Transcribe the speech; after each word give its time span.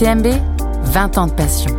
UTMB, 0.00 0.28
20 0.92 1.18
ans 1.18 1.26
de 1.26 1.32
passion. 1.34 1.78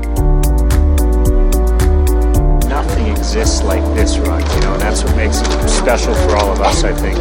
Nothing 2.70 3.08
exists 3.08 3.64
like 3.64 3.84
this 3.96 4.20
run, 4.20 4.42
you 4.42 4.60
know, 4.62 4.74
and 4.74 4.82
that's 4.82 5.04
what 5.04 5.16
makes 5.16 5.42
it 5.42 5.70
special 5.70 6.14
for 6.14 6.36
all 6.36 6.52
of 6.52 6.62
us, 6.62 6.84
I 6.84 6.94
think. 6.94 7.18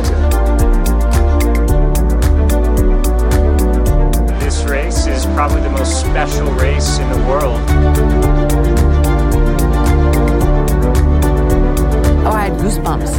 This 4.41 4.63
race 4.65 5.07
is 5.07 5.25
probably 5.35 5.63
the 5.63 5.71
most 5.71 6.01
special 6.01 6.51
race 6.53 6.99
in 6.99 7.09
the 7.11 7.27
world. 7.27 8.70
Goosebumps. 12.61 13.13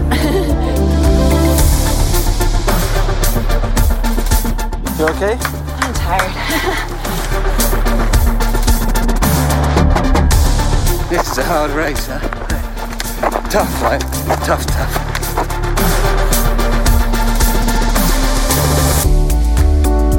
You 5.00 5.06
okay? 5.08 5.36
I'm 5.82 5.94
tired. 5.96 6.34
This 11.10 11.32
is 11.32 11.38
a 11.40 11.44
hard 11.44 11.72
race, 11.72 12.06
huh? 12.08 12.20
Tough, 13.50 13.82
right? 13.82 14.02
Tough, 14.46 14.66
tough. 14.68 14.94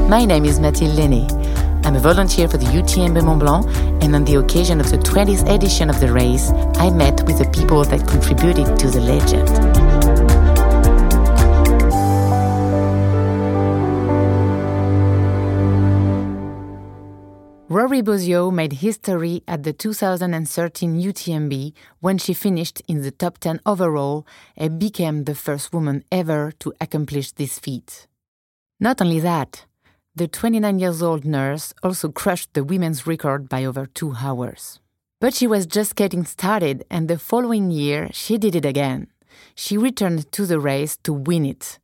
My 0.08 0.24
name 0.24 0.44
is 0.44 0.58
Mathilde 0.58 0.96
Laisney. 0.96 1.41
I'm 1.84 1.96
a 1.96 2.00
volunteer 2.00 2.48
for 2.48 2.58
the 2.58 2.66
UTMB 2.66 3.24
Mont 3.24 3.40
Blanc, 3.40 3.66
and 4.02 4.14
on 4.14 4.24
the 4.24 4.36
occasion 4.36 4.80
of 4.80 4.90
the 4.90 4.98
20th 4.98 5.52
edition 5.52 5.90
of 5.90 5.98
the 5.98 6.12
race, 6.12 6.50
I 6.76 6.90
met 6.90 7.24
with 7.26 7.38
the 7.38 7.50
people 7.50 7.84
that 7.84 8.06
contributed 8.06 8.78
to 8.78 8.88
the 8.88 9.00
legend. 9.00 9.48
Rory 17.68 18.02
Bosio 18.02 18.52
made 18.52 18.74
history 18.74 19.42
at 19.48 19.62
the 19.62 19.72
2013 19.72 21.00
UTMB 21.00 21.72
when 22.00 22.18
she 22.18 22.34
finished 22.34 22.82
in 22.86 23.00
the 23.00 23.10
top 23.10 23.38
10 23.38 23.60
overall 23.64 24.26
and 24.56 24.78
became 24.78 25.24
the 25.24 25.34
first 25.34 25.72
woman 25.72 26.04
ever 26.12 26.52
to 26.60 26.72
accomplish 26.80 27.32
this 27.32 27.58
feat. 27.58 28.06
Not 28.78 29.00
only 29.00 29.20
that, 29.20 29.64
the 30.14 30.28
29 30.28 30.78
years 30.78 31.02
old 31.02 31.24
nurse 31.24 31.72
also 31.82 32.10
crushed 32.10 32.52
the 32.52 32.62
women's 32.62 33.06
record 33.06 33.48
by 33.48 33.64
over 33.64 33.86
two 33.86 34.14
hours. 34.20 34.78
But 35.20 35.34
she 35.34 35.46
was 35.46 35.66
just 35.66 35.96
getting 35.96 36.24
started, 36.24 36.84
and 36.90 37.08
the 37.08 37.18
following 37.18 37.70
year 37.70 38.10
she 38.12 38.36
did 38.36 38.54
it 38.54 38.66
again. 38.66 39.06
She 39.54 39.78
returned 39.78 40.30
to 40.32 40.44
the 40.44 40.60
race 40.60 40.98
to 41.04 41.12
win 41.12 41.46
it. 41.46 41.78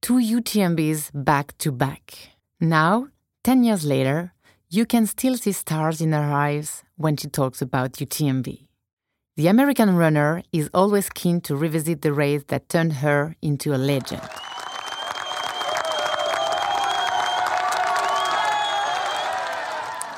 Two 0.00 0.18
UTMBs 0.18 1.10
back 1.12 1.56
to 1.58 1.72
back. 1.72 2.36
Now, 2.60 3.08
10 3.44 3.64
years 3.64 3.84
later, 3.84 4.32
you 4.68 4.86
can 4.86 5.06
still 5.06 5.36
see 5.36 5.52
stars 5.52 6.00
in 6.00 6.12
her 6.12 6.32
eyes 6.32 6.84
when 6.96 7.16
she 7.16 7.28
talks 7.28 7.60
about 7.60 7.94
UTMB. 7.94 8.66
The 9.36 9.48
American 9.48 9.96
runner 9.96 10.42
is 10.52 10.70
always 10.72 11.08
keen 11.08 11.40
to 11.42 11.56
revisit 11.56 12.02
the 12.02 12.12
race 12.12 12.44
that 12.48 12.68
turned 12.68 12.92
her 12.94 13.34
into 13.42 13.74
a 13.74 13.78
legend. 13.78 14.22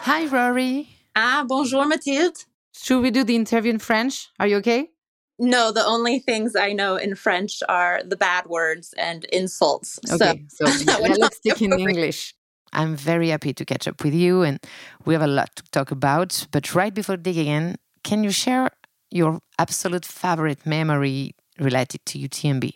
Hi, 0.05 0.27
Rory. 0.27 0.87
Ah, 1.17 1.47
bonjour, 1.49 1.87
Mathilde. 1.87 2.45
Should 2.75 3.01
we 3.01 3.11
do 3.11 3.25
the 3.25 3.35
interview 3.35 3.71
in 3.71 3.79
French? 3.79 4.29
Are 4.39 4.47
you 4.47 4.57
okay? 4.57 4.91
No, 5.39 5.73
the 5.73 5.83
only 5.83 6.19
things 6.19 6.55
I 6.55 6.75
know 6.75 6.97
in 6.97 7.15
French 7.15 7.63
are 7.71 8.03
the 8.05 8.15
bad 8.15 8.45
words 8.45 8.93
and 8.99 9.25
insults. 9.33 9.99
Okay, 10.13 10.45
so, 10.49 10.67
yeah, 10.67 10.99
let's 10.99 11.39
stick 11.39 11.63
in. 11.63 11.73
English. 11.73 12.35
I'm 12.75 12.97
very 12.97 13.31
happy 13.31 13.55
to 13.55 13.65
catch 13.65 13.89
up 13.89 14.05
with 14.05 14.13
you, 14.13 14.43
and 14.43 14.59
we 15.07 15.15
have 15.15 15.23
a 15.23 15.27
lot 15.27 15.57
to 15.57 15.63
talk 15.71 15.91
about. 15.91 16.49
But 16.51 16.75
right 16.75 16.93
before 16.93 17.17
digging 17.17 17.47
in, 17.47 17.77
can 18.03 18.25
you 18.25 18.31
share 18.31 18.69
your 19.11 19.41
absolute 19.59 20.05
favorite 20.05 20.67
memory 20.67 21.35
related 21.59 22.05
to 22.05 22.19
UTMB? 22.19 22.75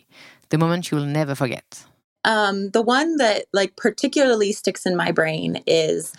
The 0.49 0.57
moment 0.57 0.89
you 0.89 0.97
will 0.97 1.05
never 1.05 1.35
forget. 1.35 1.85
Um, 2.25 2.71
the 2.71 2.81
one 2.81 3.17
that 3.17 3.45
like 3.53 3.75
particularly 3.75 4.51
sticks 4.51 4.85
in 4.85 4.95
my 4.95 5.11
brain 5.11 5.63
is 5.65 6.13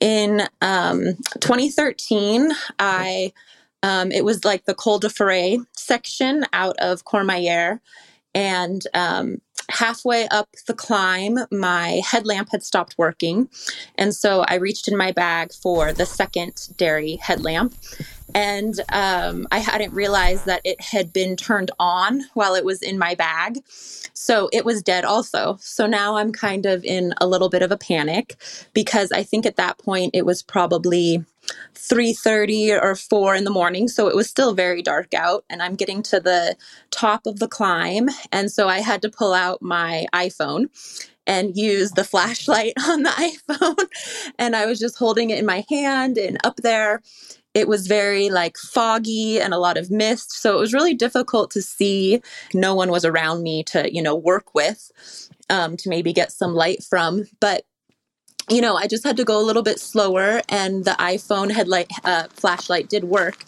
in 0.00 0.42
um, 0.60 1.16
2013. 1.40 2.50
I 2.78 3.32
um, 3.82 4.10
it 4.10 4.24
was 4.24 4.44
like 4.44 4.64
the 4.64 4.74
Col 4.74 4.98
de 4.98 5.08
Ferret 5.08 5.60
section 5.76 6.44
out 6.52 6.76
of 6.78 7.04
Courmayeur, 7.04 7.80
and 8.34 8.82
um, 8.94 9.38
halfway 9.70 10.26
up 10.28 10.48
the 10.66 10.74
climb, 10.74 11.38
my 11.52 12.00
headlamp 12.04 12.48
had 12.50 12.62
stopped 12.62 12.96
working, 12.98 13.48
and 13.96 14.14
so 14.14 14.44
I 14.48 14.54
reached 14.56 14.88
in 14.88 14.96
my 14.96 15.12
bag 15.12 15.52
for 15.52 15.92
the 15.92 16.06
secondary 16.06 17.16
headlamp. 17.16 17.74
And 18.36 18.74
um, 18.92 19.48
I 19.52 19.60
hadn't 19.60 19.94
realized 19.94 20.46
that 20.46 20.62
it 20.64 20.80
had 20.82 21.14
been 21.14 21.36
turned 21.36 21.72
on 21.80 22.22
while 22.34 22.54
it 22.54 22.66
was 22.66 22.82
in 22.82 22.98
my 22.98 23.16
bag. 23.16 23.60
So 24.14 24.50
it 24.52 24.66
was 24.66 24.82
dead 24.82 25.06
also. 25.06 25.58
So 25.62 25.86
now 25.86 26.18
I'm 26.18 26.32
kind 26.32 26.66
of 26.66 26.84
in 26.84 27.14
a 27.20 27.26
little 27.26 27.48
bit 27.48 27.62
of 27.62 27.72
a 27.72 27.78
panic 27.78 28.36
because 28.74 29.12
I 29.12 29.24
think 29.24 29.46
at 29.46 29.56
that 29.56 29.78
point 29.78 30.12
it 30.14 30.26
was 30.26 30.42
probably 30.42 31.24
3:30 31.74 32.82
or 32.82 32.96
4 32.96 33.34
in 33.36 33.44
the 33.44 33.50
morning 33.50 33.88
so 33.88 34.08
it 34.08 34.16
was 34.16 34.30
still 34.30 34.54
very 34.54 34.82
dark 34.82 35.14
out 35.14 35.44
and 35.50 35.62
I'm 35.62 35.76
getting 35.76 36.02
to 36.04 36.20
the 36.20 36.56
top 36.92 37.26
of 37.26 37.40
the 37.40 37.48
climb 37.48 38.10
and 38.32 38.52
so 38.52 38.68
I 38.68 38.80
had 38.80 39.02
to 39.02 39.10
pull 39.10 39.34
out 39.34 39.62
my 39.62 40.06
iPhone 40.14 40.68
and 41.26 41.56
use 41.56 41.92
the 41.92 42.04
flashlight 42.04 42.74
on 42.88 43.04
the 43.04 43.10
iPhone 43.10 43.86
and 44.38 44.56
I 44.56 44.66
was 44.66 44.80
just 44.80 44.98
holding 44.98 45.30
it 45.30 45.38
in 45.38 45.46
my 45.46 45.64
hand 45.70 46.18
and 46.18 46.38
up 46.44 46.58
there 46.58 47.02
it 47.56 47.68
was 47.68 47.86
very 47.86 48.28
like 48.28 48.58
foggy 48.58 49.40
and 49.40 49.54
a 49.54 49.58
lot 49.58 49.78
of 49.78 49.90
mist 49.90 50.30
so 50.30 50.54
it 50.54 50.60
was 50.60 50.74
really 50.74 50.92
difficult 50.92 51.50
to 51.50 51.62
see 51.62 52.20
no 52.52 52.74
one 52.74 52.90
was 52.90 53.02
around 53.02 53.42
me 53.42 53.64
to 53.64 53.92
you 53.92 54.02
know 54.02 54.14
work 54.14 54.54
with 54.54 54.92
um, 55.48 55.74
to 55.74 55.88
maybe 55.88 56.12
get 56.12 56.30
some 56.30 56.54
light 56.54 56.82
from 56.84 57.24
but 57.40 57.64
you 58.50 58.60
know 58.60 58.76
i 58.76 58.86
just 58.86 59.04
had 59.04 59.16
to 59.16 59.24
go 59.24 59.40
a 59.40 59.48
little 59.48 59.62
bit 59.62 59.80
slower 59.80 60.42
and 60.50 60.84
the 60.84 60.96
iphone 61.14 61.50
headlight 61.50 61.90
uh, 62.04 62.24
flashlight 62.28 62.90
did 62.90 63.04
work 63.04 63.44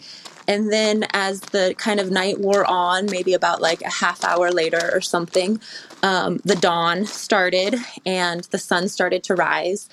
and 0.47 0.71
then 0.71 1.05
as 1.13 1.41
the 1.41 1.75
kind 1.77 1.99
of 1.99 2.09
night 2.09 2.39
wore 2.39 2.65
on 2.65 3.05
maybe 3.11 3.35
about 3.35 3.61
like 3.61 3.81
a 3.83 3.91
half 3.91 4.23
hour 4.23 4.49
later 4.51 4.89
or 4.91 5.01
something 5.01 5.61
um, 6.01 6.39
the 6.45 6.55
dawn 6.55 7.05
started 7.05 7.75
and 8.07 8.45
the 8.45 8.57
sun 8.57 8.89
started 8.89 9.23
to 9.23 9.35
rise 9.35 9.87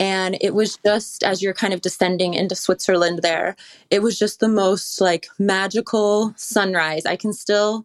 and 0.00 0.36
it 0.40 0.54
was 0.54 0.78
just 0.84 1.22
as 1.22 1.42
you're 1.42 1.54
kind 1.54 1.72
of 1.72 1.82
descending 1.82 2.34
into 2.34 2.56
switzerland 2.56 3.20
there 3.22 3.54
it 3.90 4.02
was 4.02 4.18
just 4.18 4.40
the 4.40 4.48
most 4.48 5.00
like 5.00 5.28
magical 5.38 6.32
sunrise. 6.36 7.06
I 7.06 7.16
can 7.16 7.32
still 7.32 7.84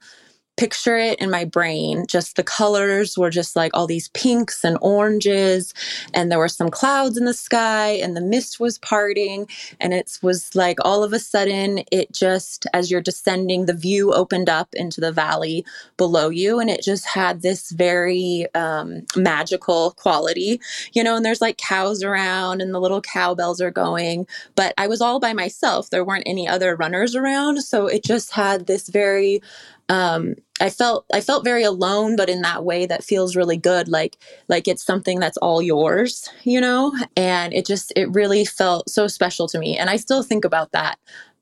picture 0.58 0.98
it 0.98 1.20
in 1.20 1.30
my 1.30 1.46
brain. 1.46 2.06
Just 2.08 2.36
the 2.36 2.44
colors 2.44 3.18
were 3.18 3.30
just 3.30 3.56
like 3.56 3.72
all 3.74 3.88
these 3.88 4.10
pinks 4.10 4.64
and 4.64 4.78
oranges, 4.82 5.74
and 6.14 6.32
there 6.32 6.40
were 6.40 6.48
some 6.48 6.70
clouds 6.70 7.18
in 7.18 7.26
the 7.26 7.34
sky, 7.34 7.90
and 7.92 8.16
the 8.16 8.22
mist 8.22 8.60
was 8.60 8.78
parting. 8.80 9.48
And 9.80 9.94
it 9.94 10.18
was 10.22 10.56
like 10.56 10.78
all 10.84 11.04
of 11.04 11.14
a 11.14 11.20
sudden, 11.20 11.84
it 11.92 12.12
just, 12.12 12.68
as 12.74 12.90
you're 12.90 13.02
descending, 13.02 13.66
the 13.66 13.74
view 13.74 14.14
opened 14.14 14.50
up 14.50 14.70
into 14.74 15.02
the 15.02 15.12
valley 15.12 15.66
below 15.98 16.30
you, 16.30 16.60
and 16.60 16.70
it 16.70 16.84
just 16.84 17.06
had 17.06 17.42
this 17.42 17.72
very 17.72 18.48
um, 18.56 19.06
magical 19.16 19.92
quality, 19.92 20.60
you 20.94 21.04
know. 21.04 21.16
And 21.16 21.26
there's 21.26 21.42
like 21.42 21.58
cows 21.58 22.04
around, 22.04 22.62
and 22.62 22.74
the 22.74 22.80
little 22.80 23.02
cowbells 23.02 23.62
are 23.62 23.72
going, 23.72 24.28
but 24.56 24.74
I 24.78 24.88
was 24.88 25.02
all 25.02 25.20
by 25.20 25.34
myself. 25.34 25.90
There 25.90 26.06
weren't 26.06 26.24
any 26.26 26.48
other 26.48 26.76
runners 26.76 27.16
around. 27.16 27.64
So 27.64 27.88
it 27.88 28.04
just 28.04 28.32
had 28.32 28.68
this 28.68 28.90
very 28.90 29.42
um, 29.90 30.36
I 30.62 30.70
felt 30.70 31.06
I 31.14 31.22
felt 31.22 31.44
very 31.44 31.64
alone, 31.64 32.16
but 32.16 32.30
in 32.30 32.42
that 32.42 32.64
way 32.64 32.86
that 32.86 33.04
feels 33.04 33.36
really 33.36 33.58
good. 33.58 33.88
Like 33.88 34.18
like 34.48 34.68
it's 34.68 34.86
something 34.86 35.20
that's 35.20 35.38
all 35.38 35.62
yours, 35.62 36.30
you 36.44 36.62
know. 36.62 36.94
And 37.16 37.54
it 37.54 37.66
just 37.66 37.92
it 37.96 38.10
really 38.12 38.46
felt 38.46 38.90
so 38.90 39.08
special 39.08 39.48
to 39.50 39.60
me, 39.60 39.78
and 39.78 39.90
I 39.90 39.98
still 39.98 40.24
think 40.24 40.46
about 40.46 40.72
that. 40.72 40.98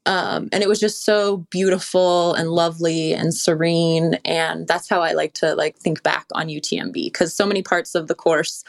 Um, 0.05 0.49
and 0.51 0.61
it 0.61 0.67
was 0.67 0.81
just 0.81 1.05
so 1.05 1.37
beautiful 1.49 2.33
and 2.33 2.49
lovely 2.49 3.13
and 3.13 3.33
serene, 3.33 4.15
and 4.25 4.67
that's 4.67 4.89
how 4.89 5.01
I 5.01 5.13
like 5.13 5.33
to 5.35 5.55
like 5.55 5.77
think 5.77 6.03
back 6.03 6.25
on 6.33 6.47
UTMB 6.47 6.93
because 6.93 7.33
so 7.33 7.45
many 7.45 7.61
parts 7.61 7.95
of 7.95 8.07
the 8.07 8.15
course 8.15 8.63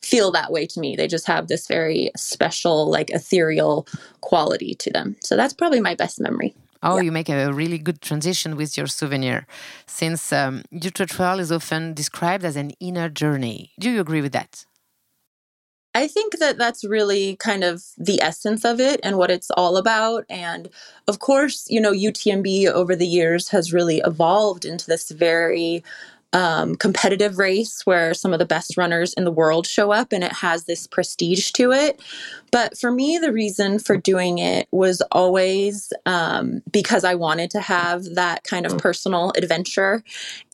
feel 0.00 0.30
that 0.30 0.52
way 0.52 0.64
to 0.66 0.80
me. 0.80 0.96
They 0.96 1.08
just 1.08 1.26
have 1.26 1.48
this 1.48 1.66
very 1.66 2.10
special, 2.16 2.88
like 2.88 3.10
ethereal 3.10 3.86
quality 4.20 4.74
to 4.76 4.90
them. 4.92 5.16
So 5.22 5.36
that's 5.36 5.52
probably 5.52 5.80
my 5.80 5.96
best 5.96 6.20
memory. 6.20 6.54
Oh, 6.82 6.96
Yeah. 6.96 7.02
you 7.02 7.12
make 7.12 7.28
a 7.28 7.52
really 7.52 7.78
good 7.78 8.00
transition 8.00 8.56
with 8.56 8.76
your 8.76 8.86
souvenir, 8.86 9.46
since 9.86 10.32
um, 10.32 10.62
Trail 10.80 11.40
is 11.40 11.50
often 11.50 11.94
described 11.94 12.44
as 12.44 12.56
an 12.56 12.70
inner 12.80 13.08
journey. 13.08 13.72
Do 13.78 13.90
you 13.90 14.00
agree 14.00 14.20
with 14.20 14.32
that? 14.32 14.64
I 15.94 16.06
think 16.06 16.38
that 16.38 16.58
that's 16.58 16.84
really 16.84 17.36
kind 17.36 17.64
of 17.64 17.82
the 17.96 18.20
essence 18.22 18.64
of 18.64 18.78
it 18.78 19.00
and 19.02 19.16
what 19.16 19.30
it's 19.30 19.50
all 19.50 19.76
about. 19.76 20.24
And 20.30 20.68
of 21.08 21.18
course, 21.18 21.66
you 21.68 21.80
know, 21.80 21.92
UTMB 21.92 22.68
over 22.68 22.94
the 22.94 23.06
years 23.06 23.48
has 23.48 23.72
really 23.72 23.98
evolved 24.04 24.64
into 24.64 24.86
this 24.86 25.10
very 25.10 25.82
um, 26.32 26.76
competitive 26.76 27.38
race 27.38 27.86
where 27.86 28.12
some 28.12 28.32
of 28.32 28.38
the 28.38 28.44
best 28.44 28.76
runners 28.76 29.14
in 29.14 29.24
the 29.24 29.32
world 29.32 29.66
show 29.66 29.90
up 29.90 30.12
and 30.12 30.22
it 30.22 30.32
has 30.32 30.64
this 30.64 30.86
prestige 30.86 31.50
to 31.52 31.72
it. 31.72 32.00
But 32.50 32.78
for 32.78 32.90
me, 32.90 33.18
the 33.18 33.32
reason 33.32 33.78
for 33.78 33.96
doing 33.96 34.38
it 34.38 34.68
was 34.70 35.02
always 35.12 35.92
um, 36.06 36.62
because 36.70 37.04
I 37.04 37.14
wanted 37.14 37.50
to 37.52 37.60
have 37.60 38.04
that 38.14 38.44
kind 38.44 38.66
of 38.66 38.78
personal 38.78 39.32
adventure. 39.36 40.02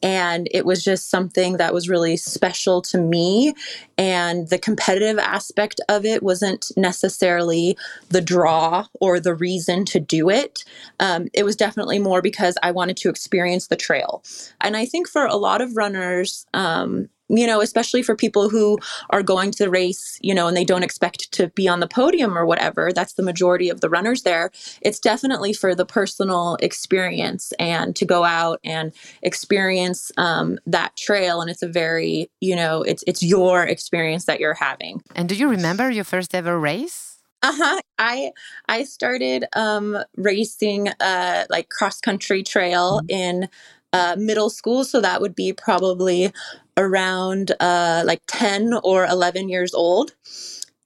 And 0.02 0.49
it 0.52 0.67
was 0.67 0.85
just 0.85 1.11
something 1.11 1.56
that 1.56 1.73
was 1.73 1.88
really 1.88 2.17
special 2.17 2.82
to 2.82 2.99
me. 2.99 3.55
And 3.96 4.49
the 4.49 4.58
competitive 4.58 5.19
aspect 5.19 5.81
of 5.88 6.05
it 6.05 6.23
wasn't 6.23 6.70
necessarily 6.76 7.76
the 8.11 8.20
draw 8.20 8.87
or 9.00 9.20
the 9.20 9.35
reason 9.35 9.85
to 9.87 10.00
do 10.00 10.29
it. 10.29 10.64
Um, 11.00 11.29
it 11.32 11.44
was 11.44 11.56
definitely 11.56 11.99
more 11.99 12.20
because 12.20 12.56
I 12.62 12.70
wanted 12.70 12.96
to 12.99 13.08
experience 13.08 13.69
the 13.69 13.76
trail. 13.76 14.23
And 14.61 14.76
I 14.76 14.85
think 14.85 15.08
for 15.08 15.25
a 15.25 15.37
lot 15.37 15.61
of 15.61 15.76
runners, 15.76 16.46
um, 16.52 17.08
you 17.28 17.46
know, 17.46 17.60
especially 17.60 18.02
for 18.02 18.14
people 18.14 18.48
who 18.48 18.78
are 19.10 19.22
going 19.22 19.50
to 19.50 19.64
the 19.64 19.70
race, 19.70 20.18
you 20.20 20.34
know, 20.34 20.46
and 20.46 20.56
they 20.56 20.64
don't 20.64 20.82
expect 20.82 21.32
to 21.32 21.48
be 21.48 21.66
on 21.68 21.80
the 21.80 21.88
podium 21.88 22.36
or 22.36 22.44
whatever, 22.44 22.92
that's 22.92 23.14
the 23.14 23.22
majority 23.22 23.68
of 23.68 23.80
the 23.80 23.88
runners 23.88 24.22
there. 24.22 24.50
It's 24.82 25.00
definitely 25.00 25.52
for 25.52 25.74
the 25.74 25.86
personal 25.86 26.56
experience 26.60 27.52
and 27.58 27.96
to 27.96 28.04
go 28.04 28.24
out 28.24 28.60
and 28.64 28.92
experience 29.22 30.12
um, 30.16 30.58
that 30.66 30.96
trail. 30.96 31.40
And 31.40 31.50
it's 31.50 31.62
a 31.62 31.68
very, 31.68 32.30
you 32.40 32.56
know, 32.56 32.82
it's 32.82 33.02
it's 33.06 33.22
your 33.22 33.64
experience 33.64 34.26
that 34.26 34.40
you're 34.40 34.54
having. 34.54 35.02
And 35.14 35.28
do 35.28 35.34
you 35.34 35.48
remember 35.48 35.90
your 35.90 36.04
first 36.04 36.34
ever 36.34 36.58
race? 36.58 37.14
Uh-huh. 37.42 37.80
I 37.98 38.32
I 38.68 38.84
started 38.84 39.44
um, 39.54 39.98
racing 40.16 40.88
uh, 41.00 41.44
like 41.50 41.68
cross 41.68 42.00
country 42.00 42.42
trail 42.42 43.00
mm-hmm. 43.00 43.10
in 43.10 43.48
uh, 43.92 44.16
middle 44.18 44.50
school. 44.50 44.82
So 44.84 45.00
that 45.00 45.20
would 45.20 45.34
be 45.34 45.52
probably 45.52 46.32
around 46.76 47.52
uh, 47.60 48.02
like 48.04 48.20
10 48.28 48.74
or 48.82 49.06
11 49.06 49.48
years 49.48 49.74
old. 49.74 50.14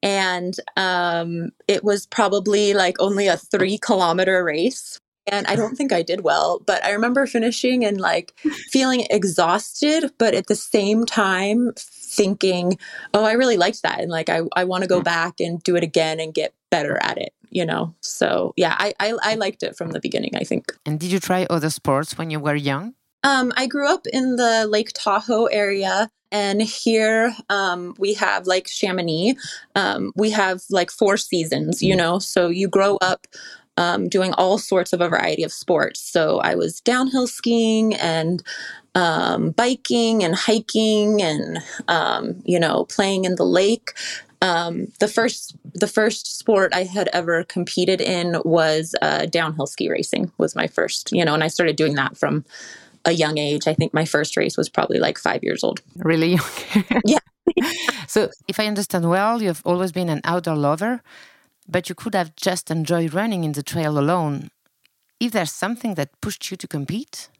And 0.02 0.55
um, 0.76 1.50
it 1.67 1.82
was 1.82 2.06
probably 2.06 2.75
like 2.75 2.96
only 3.00 3.26
a 3.26 3.37
three 3.37 3.79
kilometer 3.79 4.44
race. 4.44 5.00
And 5.31 5.46
I 5.46 5.56
don't 5.56 5.76
think 5.76 5.93
I 5.93 6.02
did 6.02 6.23
well, 6.23 6.62
but 6.64 6.82
I 6.85 6.93
remember 6.93 7.26
finishing 7.26 7.85
and 7.85 8.00
like 8.00 8.32
feeling 8.70 9.06
exhausted, 9.11 10.11
but 10.19 10.35
at 10.35 10.46
the 10.46 10.55
same 10.55 11.05
time 11.05 11.73
thinking, 11.76 12.79
oh, 13.12 13.25
I 13.25 13.32
really 13.32 13.58
liked 13.58 13.82
that. 13.82 14.00
And 14.00 14.11
like, 14.11 14.31
I, 14.31 14.40
I 14.56 14.64
want 14.64 14.85
to 14.85 14.88
go 14.88 15.02
back 15.02 15.38
and 15.38 15.62
do 15.62 15.76
it 15.76 15.82
again 15.82 16.19
and 16.19 16.32
get 16.32 16.55
better 16.70 16.99
at 17.02 17.19
it 17.19 17.35
you 17.50 17.64
know 17.64 17.94
so 18.00 18.52
yeah 18.56 18.75
I, 18.79 18.93
I, 19.00 19.14
I 19.23 19.35
liked 19.37 19.62
it 19.62 19.76
from 19.76 19.93
the 19.93 20.00
beginning 20.00 20.32
i 20.37 20.44
think 20.44 20.73
and 20.85 21.00
did 21.00 21.11
you 21.11 21.20
try 21.20 21.46
other 21.49 21.70
sports 21.70 22.19
when 22.19 22.31
you 22.31 22.40
were 22.40 22.55
young 22.55 22.94
um, 23.23 23.53
I 23.56 23.67
grew 23.67 23.93
up 23.93 24.06
in 24.12 24.37
the 24.37 24.67
Lake 24.69 24.91
Tahoe 24.94 25.47
area, 25.47 26.11
and 26.31 26.62
here 26.62 27.35
um, 27.49 27.94
we 27.99 28.15
have 28.15 28.47
like 28.47 28.69
Chamonix. 28.69 29.35
Um, 29.75 30.12
we 30.15 30.31
have 30.31 30.62
like 30.70 30.91
four 30.91 31.17
seasons, 31.17 31.82
you 31.82 31.97
know, 31.97 32.19
so 32.19 32.49
you 32.49 32.69
grow 32.69 32.97
up 33.00 33.26
um, 33.79 34.09
doing 34.09 34.35
all 34.35 34.59
sorts 34.59 34.93
of 34.93 35.00
a 35.00 35.09
variety 35.09 35.44
of 35.44 35.53
sports. 35.53 36.00
So 36.00 36.41
I 36.41 36.56
was 36.56 36.81
downhill 36.81 37.29
skiing 37.29 37.94
and 37.94 38.43
um, 38.94 39.53
biking 39.53 40.25
and 40.25 40.35
hiking 40.35 41.23
and 41.23 41.59
um, 41.87 42.43
you 42.44 42.59
know 42.59 42.85
playing 42.87 43.25
in 43.25 43.37
the 43.37 43.47
lake. 43.47 43.93
Um, 44.43 44.87
the 44.99 45.09
first 45.09 45.56
the 45.75 45.87
first 45.87 46.38
sport 46.38 46.75
I 46.75 46.85
had 46.85 47.09
ever 47.12 47.44
competed 47.44 48.00
in 48.00 48.41
was 48.44 48.94
uh, 49.00 49.26
downhill 49.26 49.67
ski 49.67 49.88
racing. 49.88 50.32
Was 50.38 50.56
my 50.56 50.67
first, 50.67 51.12
you 51.12 51.25
know, 51.25 51.35
and 51.35 51.44
I 51.44 51.49
started 51.49 51.76
doing 51.76 51.94
that 51.94 52.17
from 52.17 52.44
a 53.09 53.13
young 53.13 53.39
age. 53.39 53.67
I 53.67 53.75
think 53.75 53.93
my 53.95 54.05
first 54.05 54.37
race 54.37 54.57
was 54.57 54.69
probably 54.69 54.99
like 54.99 55.19
five 55.19 55.43
years 55.43 55.65
old. 55.65 55.81
Really 55.97 56.37
young. 56.37 56.53
yeah. 57.05 57.19
so, 58.07 58.29
if 58.47 58.61
I 58.61 58.67
understand 58.67 59.09
well, 59.09 59.43
you've 59.43 59.63
always 59.65 59.93
been 59.93 60.11
an 60.11 60.21
outdoor 60.25 60.57
lover, 60.57 61.03
but 61.67 61.89
you 61.89 61.95
could 61.95 62.15
have 62.15 62.37
just 62.37 62.71
enjoyed 62.71 63.15
running 63.15 63.45
in 63.45 63.53
the 63.53 63.63
trail 63.63 63.99
alone. 63.99 64.51
If 65.19 65.33
there's 65.33 65.53
something 65.53 65.95
that 65.95 66.21
pushed 66.21 66.51
you 66.51 66.57
to 66.59 66.69
compete? 66.69 67.31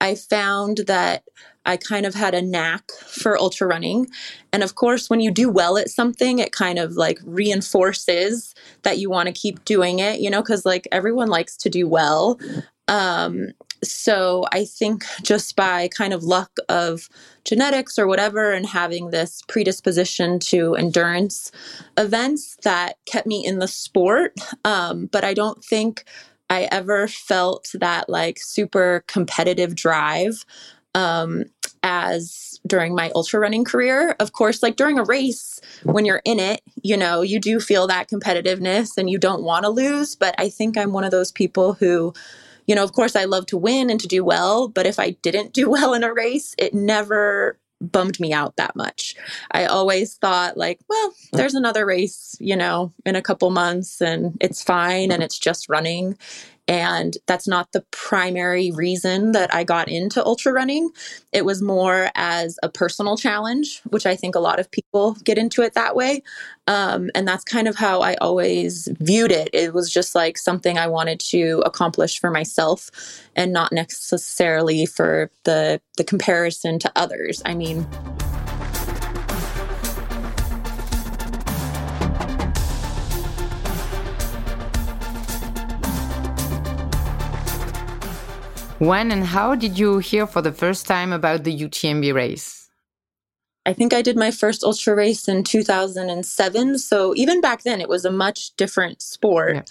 I 0.00 0.16
found 0.16 0.82
that 0.86 1.22
I 1.64 1.76
kind 1.78 2.04
of 2.04 2.14
had 2.14 2.34
a 2.34 2.42
knack 2.42 2.90
for 2.92 3.38
ultra 3.38 3.66
running. 3.66 4.08
And 4.52 4.62
of 4.62 4.74
course, 4.74 5.08
when 5.08 5.20
you 5.20 5.30
do 5.30 5.48
well 5.48 5.78
at 5.78 5.88
something, 5.88 6.40
it 6.40 6.52
kind 6.52 6.78
of 6.78 6.92
like 6.92 7.20
reinforces 7.24 8.54
that 8.82 8.98
you 8.98 9.08
want 9.08 9.28
to 9.28 9.32
keep 9.32 9.64
doing 9.64 10.00
it, 10.00 10.20
you 10.20 10.28
know, 10.28 10.42
because 10.42 10.66
like 10.66 10.86
everyone 10.92 11.28
likes 11.28 11.56
to 11.58 11.70
do 11.70 11.88
well. 11.88 12.38
Um, 12.86 13.52
so 13.84 14.44
I 14.52 14.64
think 14.64 15.04
just 15.22 15.56
by 15.56 15.88
kind 15.88 16.12
of 16.12 16.22
luck 16.24 16.50
of 16.68 17.08
genetics 17.44 17.98
or 17.98 18.06
whatever, 18.06 18.52
and 18.52 18.66
having 18.66 19.10
this 19.10 19.42
predisposition 19.48 20.38
to 20.40 20.74
endurance 20.74 21.50
events 21.98 22.56
that 22.62 22.96
kept 23.06 23.26
me 23.26 23.44
in 23.44 23.58
the 23.58 23.68
sport. 23.68 24.34
Um, 24.64 25.06
but 25.06 25.24
I 25.24 25.34
don't 25.34 25.64
think 25.64 26.04
I 26.50 26.68
ever 26.70 27.08
felt 27.08 27.70
that 27.74 28.08
like 28.08 28.38
super 28.40 29.04
competitive 29.06 29.74
drive 29.74 30.44
um, 30.94 31.44
as 31.82 32.60
during 32.66 32.94
my 32.94 33.10
ultra 33.14 33.40
running 33.40 33.64
career. 33.64 34.16
Of 34.20 34.32
course, 34.32 34.62
like 34.62 34.76
during 34.76 34.98
a 34.98 35.04
race, 35.04 35.60
when 35.82 36.04
you're 36.04 36.22
in 36.24 36.38
it, 36.38 36.62
you 36.82 36.96
know, 36.96 37.22
you 37.22 37.40
do 37.40 37.60
feel 37.60 37.86
that 37.88 38.08
competitiveness 38.08 38.96
and 38.96 39.10
you 39.10 39.18
don't 39.18 39.42
want 39.42 39.64
to 39.64 39.70
lose. 39.70 40.14
But 40.14 40.34
I 40.38 40.48
think 40.48 40.78
I'm 40.78 40.92
one 40.92 41.04
of 41.04 41.10
those 41.10 41.32
people 41.32 41.74
who 41.74 42.14
you 42.66 42.74
know, 42.74 42.84
of 42.84 42.92
course, 42.92 43.16
I 43.16 43.24
love 43.24 43.46
to 43.46 43.56
win 43.56 43.90
and 43.90 44.00
to 44.00 44.08
do 44.08 44.24
well, 44.24 44.68
but 44.68 44.86
if 44.86 44.98
I 44.98 45.10
didn't 45.10 45.52
do 45.52 45.70
well 45.76 45.94
in 45.94 46.04
a 46.04 46.12
race, 46.12 46.54
it 46.58 46.74
never 46.74 47.58
bummed 47.80 48.18
me 48.18 48.32
out 48.32 48.56
that 48.56 48.76
much. 48.76 49.14
I 49.50 49.66
always 49.66 50.14
thought, 50.14 50.56
like, 50.56 50.80
well, 50.88 51.10
mm. 51.10 51.14
there's 51.32 51.54
another 51.54 51.84
race, 51.84 52.36
you 52.40 52.56
know, 52.56 52.92
in 53.04 53.16
a 53.16 53.22
couple 53.22 53.50
months 53.50 54.00
and 54.00 54.36
it's 54.40 54.62
fine 54.62 55.12
and 55.12 55.22
it's 55.22 55.38
just 55.38 55.68
running. 55.68 56.16
And 56.66 57.16
that's 57.26 57.46
not 57.46 57.72
the 57.72 57.84
primary 57.90 58.72
reason 58.72 59.32
that 59.32 59.54
I 59.54 59.64
got 59.64 59.88
into 59.88 60.24
ultra 60.24 60.52
running. 60.52 60.90
It 61.32 61.44
was 61.44 61.60
more 61.60 62.08
as 62.14 62.58
a 62.62 62.70
personal 62.70 63.18
challenge, 63.18 63.82
which 63.90 64.06
I 64.06 64.16
think 64.16 64.34
a 64.34 64.40
lot 64.40 64.58
of 64.58 64.70
people 64.70 65.14
get 65.24 65.36
into 65.36 65.60
it 65.60 65.74
that 65.74 65.94
way. 65.94 66.22
Um, 66.66 67.10
and 67.14 67.28
that's 67.28 67.44
kind 67.44 67.68
of 67.68 67.76
how 67.76 68.00
I 68.00 68.14
always 68.14 68.88
viewed 68.98 69.30
it. 69.30 69.50
It 69.52 69.74
was 69.74 69.92
just 69.92 70.14
like 70.14 70.38
something 70.38 70.78
I 70.78 70.86
wanted 70.86 71.20
to 71.20 71.62
accomplish 71.66 72.18
for 72.18 72.30
myself 72.30 72.90
and 73.36 73.52
not 73.52 73.70
necessarily 73.70 74.86
for 74.86 75.30
the, 75.44 75.82
the 75.98 76.04
comparison 76.04 76.78
to 76.78 76.92
others. 76.96 77.42
I 77.44 77.54
mean, 77.54 77.86
When 88.84 89.10
and 89.10 89.24
how 89.24 89.54
did 89.54 89.78
you 89.78 89.96
hear 89.96 90.26
for 90.26 90.42
the 90.42 90.52
first 90.52 90.86
time 90.86 91.10
about 91.10 91.44
the 91.44 91.58
UTMB 91.58 92.12
race? 92.12 92.68
I 93.64 93.72
think 93.72 93.94
I 93.94 94.02
did 94.02 94.14
my 94.14 94.30
first 94.30 94.62
ultra 94.62 94.94
race 94.94 95.26
in 95.26 95.42
2007. 95.42 96.78
So 96.78 97.14
even 97.16 97.40
back 97.40 97.62
then, 97.62 97.80
it 97.80 97.88
was 97.88 98.04
a 98.04 98.10
much 98.10 98.54
different 98.56 99.00
sport. 99.00 99.54
Yeah. 99.54 99.62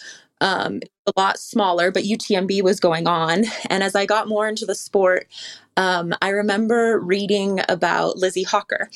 Um, 0.42 0.80
a 1.06 1.14
lot 1.16 1.38
smaller, 1.38 1.92
but 1.92 2.06
UTMB 2.06 2.64
was 2.64 2.80
going 2.80 3.08
on. 3.08 3.46
And 3.70 3.84
as 3.84 3.94
I 3.94 4.08
got 4.08 4.28
more 4.28 4.48
into 4.48 4.66
the 4.66 4.74
sport, 4.74 5.28
um, 5.78 6.16
I 6.24 6.30
remember 6.30 7.00
reading 7.00 7.60
about 7.70 8.18
Lizzie 8.18 8.42
Hawker 8.42 8.90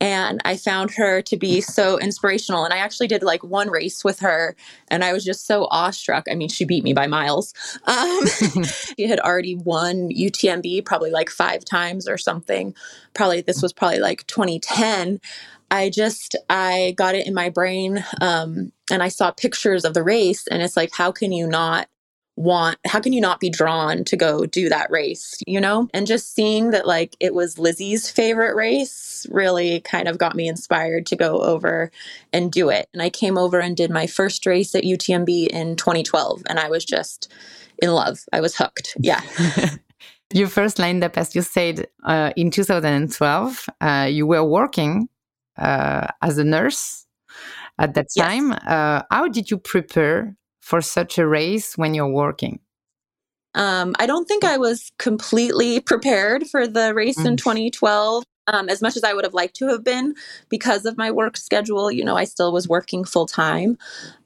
and 0.00 0.40
I 0.44 0.56
found 0.56 0.90
her 0.92 1.22
to 1.22 1.36
be 1.36 1.60
so 1.60 1.98
inspirational. 1.98 2.64
And 2.64 2.74
I 2.74 2.78
actually 2.78 3.08
did 3.08 3.22
like 3.22 3.42
one 3.42 3.70
race 3.70 4.04
with 4.04 4.20
her, 4.20 4.56
and 4.88 5.02
I 5.02 5.12
was 5.12 5.24
just 5.24 5.46
so 5.46 5.66
awestruck. 5.70 6.26
I 6.30 6.34
mean, 6.34 6.48
she 6.48 6.64
beat 6.64 6.84
me 6.84 6.92
by 6.92 7.06
miles. 7.06 7.54
Um, 7.84 8.26
she 8.64 9.06
had 9.06 9.20
already 9.20 9.54
won 9.54 10.10
UTMB 10.10 10.84
probably 10.84 11.10
like 11.10 11.30
five 11.30 11.64
times 11.64 12.08
or 12.08 12.18
something. 12.18 12.74
Probably 13.14 13.40
this 13.40 13.62
was 13.62 13.72
probably 13.72 14.00
like 14.00 14.26
2010. 14.26 15.20
I 15.70 15.90
just 15.90 16.36
I 16.48 16.94
got 16.96 17.14
it 17.14 17.26
in 17.26 17.34
my 17.34 17.48
brain, 17.48 18.04
um, 18.20 18.72
and 18.90 19.02
I 19.02 19.08
saw 19.08 19.32
pictures 19.32 19.84
of 19.84 19.94
the 19.94 20.02
race, 20.02 20.46
and 20.46 20.62
it's 20.62 20.76
like, 20.76 20.90
how 20.92 21.10
can 21.10 21.32
you 21.32 21.48
not 21.48 21.88
want 22.36 22.78
how 22.86 23.00
can 23.00 23.12
you 23.12 23.20
not 23.20 23.40
be 23.40 23.48
drawn 23.50 24.04
to 24.04 24.16
go 24.16 24.46
do 24.46 24.68
that 24.68 24.90
race 24.90 25.40
you 25.46 25.60
know? 25.60 25.88
And 25.94 26.06
just 26.06 26.34
seeing 26.34 26.70
that 26.70 26.86
like 26.86 27.16
it 27.20 27.34
was 27.34 27.58
lizzie's 27.58 28.10
favorite 28.10 28.54
race 28.54 29.26
really 29.30 29.80
kind 29.80 30.06
of 30.08 30.18
got 30.18 30.36
me 30.36 30.46
inspired 30.48 31.06
to 31.06 31.16
go 31.16 31.40
over 31.40 31.90
and 32.32 32.52
do 32.52 32.68
it. 32.70 32.88
And 32.92 33.02
i 33.02 33.10
came 33.10 33.38
over 33.38 33.58
and 33.58 33.76
did 33.76 33.90
my 33.90 34.06
first 34.06 34.44
race 34.46 34.74
at 34.74 34.84
utmb 34.84 35.46
in 35.48 35.76
2012 35.76 36.42
and 36.48 36.58
i 36.60 36.68
was 36.68 36.84
just 36.84 37.32
in 37.82 37.90
love. 37.92 38.20
I 38.32 38.40
was 38.40 38.56
hooked. 38.56 38.96
Yeah. 39.00 39.20
You 40.32 40.46
first 40.48 40.78
lined 40.78 41.04
up 41.04 41.16
as 41.16 41.34
you 41.34 41.42
said 41.42 41.86
uh, 42.04 42.32
in 42.36 42.50
2012 42.50 43.66
uh, 43.80 44.08
you 44.10 44.26
were 44.26 44.44
working 44.44 45.08
uh, 45.56 46.08
as 46.22 46.38
a 46.38 46.44
nurse 46.44 47.06
at 47.78 47.94
that 47.94 48.08
Yes. 48.16 48.26
time. 48.26 48.52
Uh, 48.52 49.02
how 49.10 49.28
did 49.28 49.50
you 49.50 49.58
prepare 49.58 50.36
for 50.66 50.80
such 50.80 51.16
a 51.16 51.28
race 51.28 51.78
when 51.78 51.94
you're 51.94 52.08
working? 52.08 52.58
Um, 53.54 53.94
I 54.00 54.06
don't 54.06 54.26
think 54.26 54.42
I 54.42 54.56
was 54.56 54.90
completely 54.98 55.78
prepared 55.78 56.48
for 56.48 56.66
the 56.66 56.92
race 56.92 57.24
in 57.24 57.36
Mm. 57.36 57.38
2012 57.38 58.24
um, 58.48 58.68
as 58.68 58.82
much 58.82 58.96
as 58.96 59.04
I 59.04 59.14
would 59.14 59.24
have 59.24 59.32
liked 59.32 59.54
to 59.56 59.68
have 59.68 59.84
been 59.84 60.16
because 60.48 60.84
of 60.84 60.98
my 60.98 61.12
work 61.12 61.36
schedule. 61.36 61.90
You 61.92 62.04
know, 62.04 62.16
I 62.16 62.24
still 62.24 62.52
was 62.52 62.68
working 62.68 63.04
full 63.04 63.26
time. 63.26 63.78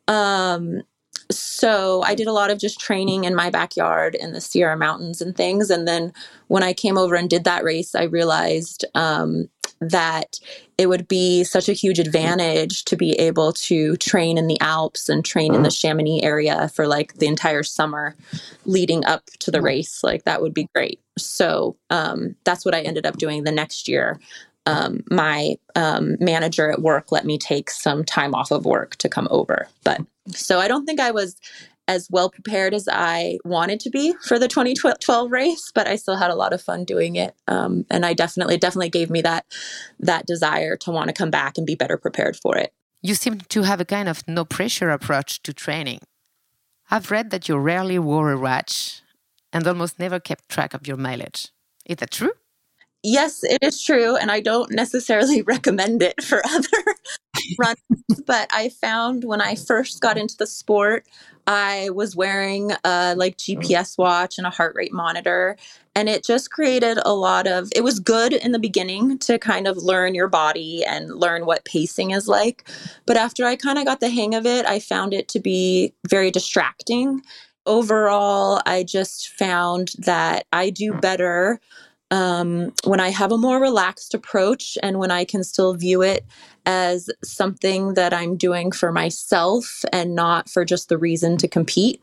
Um, 0.08 0.82
so 1.30 2.02
I 2.02 2.14
did 2.14 2.26
a 2.26 2.32
lot 2.32 2.50
of 2.50 2.58
just 2.58 2.80
training 2.80 3.24
in 3.24 3.34
my 3.34 3.50
backyard 3.50 4.14
in 4.14 4.32
the 4.32 4.40
Sierra 4.40 4.76
Mountains 4.76 5.20
and 5.20 5.36
things. 5.36 5.70
And 5.70 5.86
then 5.86 6.12
when 6.48 6.62
I 6.62 6.72
came 6.72 6.98
over 6.98 7.14
and 7.14 7.30
did 7.30 7.44
that 7.44 7.64
race, 7.64 7.94
I 7.94 8.04
realized 8.04 8.84
um, 8.94 9.48
that 9.80 10.38
it 10.76 10.88
would 10.88 11.08
be 11.08 11.44
such 11.44 11.68
a 11.68 11.74
huge 11.74 11.98
advantage 11.98 12.84
to 12.86 12.96
be 12.96 13.12
able 13.12 13.52
to 13.52 13.96
train 13.96 14.38
in 14.38 14.46
the 14.46 14.60
Alps 14.60 15.08
and 15.08 15.24
train 15.24 15.54
in 15.54 15.62
the 15.62 15.70
Chamonix 15.70 16.22
area 16.22 16.68
for 16.68 16.86
like 16.86 17.14
the 17.14 17.26
entire 17.26 17.62
summer 17.62 18.16
leading 18.64 19.04
up 19.04 19.24
to 19.40 19.50
the 19.50 19.62
race. 19.62 20.02
Like 20.02 20.24
that 20.24 20.42
would 20.42 20.54
be 20.54 20.68
great. 20.74 21.00
So 21.18 21.76
um, 21.90 22.34
that's 22.44 22.64
what 22.64 22.74
I 22.74 22.80
ended 22.80 23.06
up 23.06 23.18
doing 23.18 23.44
the 23.44 23.52
next 23.52 23.88
year. 23.88 24.18
Um, 24.66 25.02
my 25.10 25.56
um, 25.74 26.16
manager 26.20 26.70
at 26.70 26.82
work 26.82 27.10
let 27.10 27.24
me 27.24 27.38
take 27.38 27.70
some 27.70 28.04
time 28.04 28.34
off 28.34 28.50
of 28.50 28.64
work 28.64 28.96
to 28.96 29.08
come 29.08 29.26
over. 29.30 29.68
But 29.84 30.00
so 30.28 30.58
I 30.58 30.68
don't 30.68 30.86
think 30.86 31.00
I 31.00 31.10
was 31.10 31.36
as 31.90 32.06
well 32.08 32.30
prepared 32.30 32.72
as 32.72 32.88
I 32.90 33.38
wanted 33.44 33.80
to 33.80 33.90
be 33.90 34.14
for 34.22 34.38
the 34.38 34.46
2012 34.46 35.30
race, 35.30 35.72
but 35.74 35.88
I 35.88 35.96
still 35.96 36.16
had 36.16 36.30
a 36.30 36.36
lot 36.36 36.52
of 36.52 36.62
fun 36.62 36.84
doing 36.84 37.16
it. 37.16 37.34
Um, 37.48 37.84
and 37.90 38.06
I 38.06 38.12
definitely, 38.14 38.58
definitely 38.58 38.90
gave 38.90 39.10
me 39.10 39.22
that 39.22 39.44
that 39.98 40.24
desire 40.24 40.76
to 40.76 40.92
want 40.92 41.08
to 41.08 41.12
come 41.12 41.30
back 41.32 41.58
and 41.58 41.66
be 41.66 41.74
better 41.74 41.96
prepared 41.96 42.36
for 42.36 42.56
it. 42.56 42.72
You 43.02 43.16
seem 43.16 43.40
to 43.40 43.62
have 43.62 43.80
a 43.80 43.84
kind 43.84 44.08
of 44.08 44.22
no 44.28 44.44
pressure 44.44 44.90
approach 44.90 45.42
to 45.42 45.52
training. 45.52 46.00
I've 46.92 47.10
read 47.10 47.30
that 47.30 47.48
you 47.48 47.56
rarely 47.56 47.98
wore 47.98 48.30
a 48.30 48.38
watch 48.38 49.02
and 49.52 49.66
almost 49.66 49.98
never 49.98 50.20
kept 50.20 50.48
track 50.48 50.74
of 50.74 50.86
your 50.86 50.96
mileage. 50.96 51.48
Is 51.86 51.96
that 51.96 52.12
true? 52.12 52.32
Yes, 53.02 53.42
it 53.42 53.62
is 53.62 53.82
true, 53.82 54.16
and 54.16 54.30
I 54.30 54.40
don't 54.40 54.70
necessarily 54.72 55.42
recommend 55.46 56.02
it 56.02 56.22
for 56.22 56.44
other 56.46 56.68
runners. 57.58 58.22
But 58.26 58.48
I 58.52 58.68
found 58.68 59.24
when 59.24 59.40
I 59.40 59.54
first 59.54 60.00
got 60.00 60.18
into 60.18 60.36
the 60.36 60.46
sport, 60.46 61.06
I 61.46 61.88
was 61.90 62.14
wearing 62.14 62.72
a 62.84 63.14
like 63.16 63.38
mm. 63.38 63.56
GPS 63.56 63.96
watch 63.96 64.36
and 64.36 64.46
a 64.46 64.50
heart 64.50 64.74
rate 64.76 64.92
monitor, 64.92 65.56
and 65.94 66.10
it 66.10 66.24
just 66.24 66.50
created 66.50 66.98
a 67.04 67.14
lot 67.14 67.46
of. 67.46 67.70
It 67.74 67.82
was 67.82 68.00
good 68.00 68.34
in 68.34 68.52
the 68.52 68.58
beginning 68.58 69.18
to 69.20 69.38
kind 69.38 69.66
of 69.66 69.78
learn 69.78 70.14
your 70.14 70.28
body 70.28 70.84
and 70.84 71.16
learn 71.16 71.46
what 71.46 71.64
pacing 71.64 72.10
is 72.10 72.28
like, 72.28 72.68
but 73.06 73.16
after 73.16 73.46
I 73.46 73.56
kind 73.56 73.78
of 73.78 73.86
got 73.86 74.00
the 74.00 74.10
hang 74.10 74.34
of 74.34 74.44
it, 74.44 74.66
I 74.66 74.78
found 74.78 75.14
it 75.14 75.28
to 75.28 75.40
be 75.40 75.94
very 76.06 76.30
distracting. 76.30 77.22
Overall, 77.64 78.60
I 78.66 78.84
just 78.84 79.30
found 79.30 79.92
that 79.98 80.46
I 80.52 80.68
do 80.68 80.92
mm. 80.92 81.00
better 81.00 81.60
um, 82.10 82.72
when 82.84 83.00
I 83.00 83.10
have 83.10 83.32
a 83.32 83.38
more 83.38 83.60
relaxed 83.60 84.14
approach 84.14 84.76
and 84.82 84.98
when 84.98 85.10
I 85.10 85.24
can 85.24 85.44
still 85.44 85.74
view 85.74 86.02
it 86.02 86.24
as 86.66 87.08
something 87.22 87.94
that 87.94 88.12
I'm 88.12 88.36
doing 88.36 88.72
for 88.72 88.92
myself 88.92 89.84
and 89.92 90.14
not 90.14 90.48
for 90.48 90.64
just 90.64 90.88
the 90.88 90.98
reason 90.98 91.36
to 91.38 91.48
compete. 91.48 92.02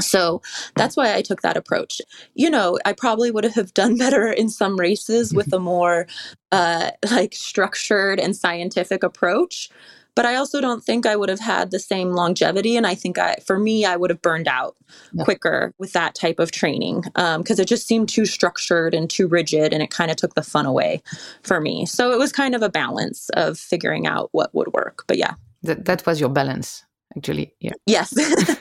So 0.00 0.42
that's 0.74 0.96
why 0.96 1.14
I 1.14 1.22
took 1.22 1.42
that 1.42 1.56
approach. 1.56 2.00
You 2.34 2.50
know, 2.50 2.78
I 2.84 2.92
probably 2.92 3.30
would 3.30 3.44
have 3.44 3.74
done 3.74 3.96
better 3.96 4.26
in 4.28 4.48
some 4.48 4.78
races 4.78 5.32
with 5.32 5.52
a 5.52 5.58
more 5.58 6.06
uh, 6.52 6.90
like 7.10 7.34
structured 7.34 8.20
and 8.20 8.36
scientific 8.36 9.02
approach. 9.02 9.70
But 10.16 10.26
I 10.26 10.36
also 10.36 10.60
don't 10.60 10.84
think 10.84 11.06
I 11.06 11.16
would 11.16 11.28
have 11.28 11.40
had 11.40 11.70
the 11.70 11.78
same 11.78 12.12
longevity. 12.12 12.76
And 12.76 12.86
I 12.86 12.94
think 12.94 13.18
I, 13.18 13.36
for 13.46 13.58
me, 13.58 13.84
I 13.84 13.96
would 13.96 14.10
have 14.10 14.22
burned 14.22 14.46
out 14.48 14.76
Yeah. 15.12 15.24
quicker 15.24 15.72
with 15.78 15.92
that 15.92 16.14
type 16.14 16.38
of 16.38 16.50
training 16.52 17.02
because 17.14 17.58
it 17.58 17.66
just 17.68 17.86
seemed 17.86 18.08
too 18.08 18.26
structured 18.26 18.94
and 18.94 19.10
too 19.10 19.26
rigid 19.28 19.72
and 19.72 19.82
it 19.82 19.90
kind 19.90 20.10
of 20.10 20.16
took 20.16 20.34
the 20.34 20.42
fun 20.42 20.66
away 20.66 21.02
for 21.42 21.60
me. 21.60 21.84
So 21.86 22.12
it 22.12 22.18
was 22.18 22.32
kind 22.32 22.54
of 22.54 22.62
a 22.62 22.68
balance 22.68 23.28
of 23.30 23.58
figuring 23.58 24.06
out 24.06 24.28
what 24.32 24.54
would 24.54 24.72
work. 24.72 25.04
But 25.08 25.16
yeah, 25.18 25.34
That, 25.62 25.84
that 25.86 26.06
was 26.06 26.20
your 26.20 26.30
balance, 26.30 26.84
actually. 27.16 27.54
Yeah. 27.60 27.72
yes. 27.86 28.14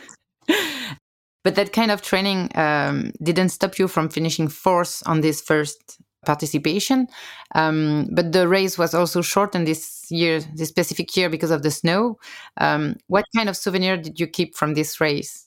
But 1.43 1.55
that 1.55 1.73
kind 1.73 1.91
of 1.91 2.01
training 2.01 2.49
um, 2.55 3.11
didn't 3.21 3.49
stop 3.49 3.77
you 3.77 3.89
from 3.89 4.07
finishing 4.09 4.47
fourth 4.47 5.03
on 5.05 5.19
this 5.21 5.41
first 5.41 5.99
participation. 6.25 7.07
Um, 7.55 8.07
but 8.11 8.31
the 8.31 8.47
race 8.47 8.77
was 8.77 8.93
also 8.93 9.21
shortened 9.21 9.67
this 9.67 10.05
year, 10.09 10.41
this 10.55 10.69
specific 10.69 11.15
year, 11.15 11.29
because 11.29 11.51
of 11.51 11.63
the 11.63 11.71
snow. 11.71 12.17
Um, 12.57 12.95
what 13.07 13.25
kind 13.35 13.49
of 13.49 13.57
souvenir 13.57 13.97
did 13.97 14.19
you 14.19 14.27
keep 14.27 14.55
from 14.55 14.73
this 14.73 14.99
race? 15.01 15.42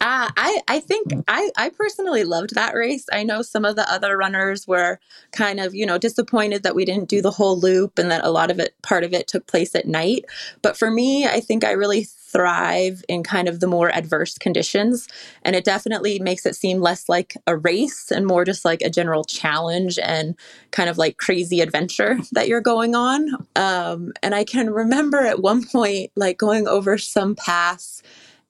Uh, 0.00 0.30
I, 0.36 0.60
I 0.68 0.80
think 0.80 1.12
I, 1.28 1.50
I 1.56 1.70
personally 1.70 2.24
loved 2.24 2.54
that 2.54 2.74
race. 2.74 3.06
I 3.12 3.22
know 3.22 3.42
some 3.42 3.64
of 3.64 3.76
the 3.76 3.90
other 3.92 4.16
runners 4.16 4.66
were 4.66 4.98
kind 5.32 5.60
of, 5.60 5.74
you 5.74 5.86
know, 5.86 5.98
disappointed 5.98 6.62
that 6.62 6.74
we 6.74 6.84
didn't 6.84 7.08
do 7.08 7.22
the 7.22 7.30
whole 7.30 7.58
loop 7.58 7.98
and 7.98 8.10
that 8.10 8.24
a 8.24 8.30
lot 8.30 8.50
of 8.50 8.58
it, 8.58 8.74
part 8.82 9.04
of 9.04 9.12
it 9.12 9.28
took 9.28 9.46
place 9.46 9.74
at 9.74 9.86
night. 9.86 10.24
But 10.62 10.76
for 10.76 10.90
me, 10.90 11.26
I 11.26 11.40
think 11.40 11.64
I 11.64 11.72
really 11.72 12.06
thrive 12.30 13.02
in 13.08 13.22
kind 13.22 13.48
of 13.48 13.60
the 13.60 13.66
more 13.66 13.90
adverse 13.94 14.38
conditions. 14.38 15.08
And 15.42 15.56
it 15.56 15.64
definitely 15.64 16.18
makes 16.20 16.46
it 16.46 16.54
seem 16.54 16.80
less 16.80 17.08
like 17.08 17.36
a 17.46 17.56
race 17.56 18.10
and 18.10 18.26
more 18.26 18.44
just 18.44 18.64
like 18.64 18.82
a 18.82 18.90
general 18.90 19.24
challenge 19.24 19.98
and 19.98 20.36
kind 20.70 20.88
of 20.88 20.96
like 20.96 21.18
crazy 21.18 21.60
adventure 21.60 22.18
that 22.32 22.48
you're 22.48 22.60
going 22.60 22.94
on. 22.94 23.28
Um, 23.56 24.12
and 24.22 24.34
I 24.34 24.44
can 24.44 24.70
remember 24.70 25.18
at 25.18 25.42
one 25.42 25.64
point, 25.64 26.12
like 26.14 26.38
going 26.38 26.68
over 26.68 26.98
some 26.98 27.34
pass 27.34 28.02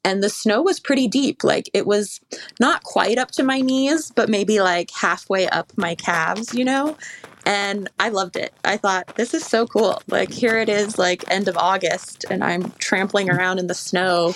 and 0.04 0.22
the 0.22 0.30
snow 0.30 0.62
was 0.62 0.80
pretty 0.80 1.08
deep. 1.08 1.44
Like 1.44 1.68
it 1.74 1.86
was 1.86 2.20
not 2.58 2.82
quite 2.82 3.18
up 3.18 3.30
to 3.32 3.42
my 3.42 3.60
knees, 3.60 4.10
but 4.10 4.28
maybe 4.28 4.60
like 4.60 4.90
halfway 4.90 5.48
up 5.48 5.72
my 5.76 5.94
calves, 5.94 6.54
you 6.54 6.64
know? 6.64 6.96
And 7.46 7.88
I 7.98 8.10
loved 8.10 8.36
it. 8.36 8.52
I 8.64 8.76
thought, 8.76 9.16
this 9.16 9.34
is 9.34 9.44
so 9.44 9.66
cool. 9.66 10.02
Like 10.08 10.30
here 10.32 10.58
it 10.58 10.68
is, 10.68 10.98
like 10.98 11.24
end 11.30 11.48
of 11.48 11.56
August, 11.56 12.24
and 12.30 12.44
I'm 12.44 12.70
trampling 12.72 13.30
around 13.30 13.58
in 13.58 13.66
the 13.66 13.74
snow 13.74 14.34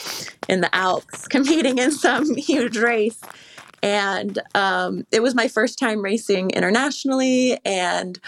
in 0.49 0.61
the 0.63 0.75
Alps, 0.75 1.29
competing 1.29 1.79
in 1.79 1.93
some 1.93 2.35
huge 2.37 2.77
race. 2.77 3.21
And 3.83 4.39
um, 4.55 5.07
it 5.13 5.23
was 5.23 5.35
my 5.35 5.49
first 5.49 5.79
time 5.79 6.03
racing 6.03 6.51
internationally, 6.51 7.59
and 7.67 8.19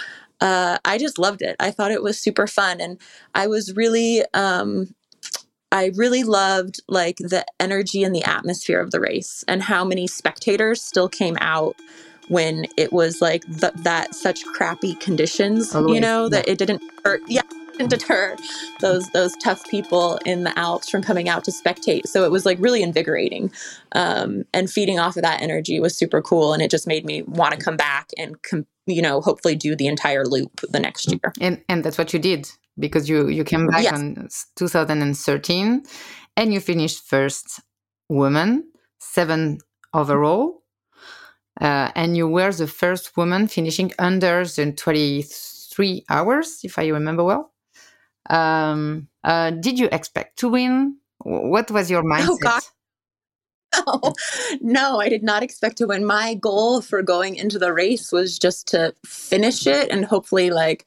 uh, 0.42 0.76
I 0.84 0.98
just 0.98 1.18
loved 1.18 1.40
it. 1.40 1.56
I 1.58 1.70
thought 1.70 1.90
it 1.92 2.02
was 2.02 2.20
super 2.20 2.46
fun, 2.46 2.80
and 2.80 2.98
I 3.34 3.46
was 3.46 3.74
really 3.74 4.22
um, 4.34 4.94
I 5.72 5.92
really 5.96 6.22
loved 6.22 6.80
like 6.88 7.16
the 7.18 7.44
energy 7.58 8.04
and 8.04 8.14
the 8.14 8.24
atmosphere 8.24 8.80
of 8.80 8.90
the 8.90 9.00
race 9.00 9.44
and 9.48 9.62
how 9.62 9.84
many 9.84 10.06
spectators 10.06 10.82
still 10.82 11.08
came 11.08 11.36
out 11.40 11.76
when 12.28 12.66
it 12.76 12.92
was 12.92 13.20
like 13.20 13.44
th- 13.60 13.72
that 13.76 14.14
such 14.14 14.44
crappy 14.46 14.94
conditions, 14.94 15.74
Always, 15.74 15.94
you 15.94 16.00
know, 16.00 16.24
yeah. 16.24 16.28
that 16.30 16.48
it 16.48 16.58
didn't 16.58 16.82
hurt. 17.04 17.20
Yeah. 17.26 17.42
didn't 17.76 17.90
Deter 17.90 18.36
those 18.80 19.10
those 19.10 19.36
tough 19.36 19.68
people 19.68 20.18
in 20.24 20.44
the 20.44 20.58
Alps 20.58 20.88
from 20.88 21.02
coming 21.02 21.28
out 21.28 21.44
to 21.44 21.50
spectate. 21.50 22.06
So 22.06 22.24
it 22.24 22.30
was 22.30 22.46
like 22.46 22.58
really 22.58 22.82
invigorating, 22.82 23.52
um, 23.92 24.44
and 24.54 24.70
feeding 24.70 24.98
off 24.98 25.16
of 25.16 25.22
that 25.22 25.42
energy 25.42 25.78
was 25.78 25.94
super 25.94 26.22
cool. 26.22 26.54
And 26.54 26.62
it 26.62 26.70
just 26.70 26.86
made 26.86 27.04
me 27.04 27.22
want 27.22 27.52
to 27.52 27.60
come 27.60 27.76
back 27.76 28.08
and 28.16 28.40
com- 28.42 28.66
you 28.86 29.02
know 29.02 29.20
hopefully 29.20 29.56
do 29.56 29.76
the 29.76 29.88
entire 29.88 30.24
loop 30.24 30.62
the 30.70 30.80
next 30.80 31.10
year. 31.10 31.32
And 31.38 31.62
and 31.68 31.84
that's 31.84 31.98
what 31.98 32.14
you 32.14 32.18
did 32.18 32.50
because 32.78 33.08
you 33.08 33.28
you 33.28 33.44
came 33.44 33.66
back 33.66 33.82
Yes. 33.84 33.94
on 33.94 34.28
2013 34.56 35.82
and 36.36 36.52
you 36.52 36.60
finished 36.60 37.02
first 37.06 37.60
woman, 38.08 38.64
seven 38.98 39.58
overall. 39.94 40.62
Uh, 41.60 41.90
and 41.94 42.16
you 42.16 42.28
were 42.28 42.52
the 42.52 42.66
first 42.66 43.16
woman 43.16 43.48
finishing 43.48 43.92
under 43.98 44.44
the 44.44 44.72
23 44.72 46.04
hours, 46.10 46.60
if 46.64 46.78
I 46.78 46.88
remember 46.88 47.24
well. 47.24 47.52
Um, 48.28 49.08
uh, 49.24 49.50
did 49.50 49.78
you 49.78 49.88
expect 49.90 50.38
to 50.40 50.48
win? 50.50 50.98
What 51.18 51.70
was 51.70 51.90
your 51.90 52.02
mindset? 52.02 52.40
gosh. 52.40 52.62
No, 53.86 54.14
no, 54.60 55.00
I 55.00 55.08
did 55.08 55.22
not 55.22 55.42
expect 55.42 55.76
to 55.78 55.86
win. 55.86 56.04
My 56.06 56.34
goal 56.34 56.80
for 56.80 57.02
going 57.02 57.36
into 57.36 57.58
the 57.58 57.72
race 57.72 58.10
was 58.12 58.38
just 58.38 58.68
to 58.68 58.94
finish 59.04 59.66
it 59.66 59.90
and 59.90 60.04
hopefully 60.04 60.50
like 60.50 60.86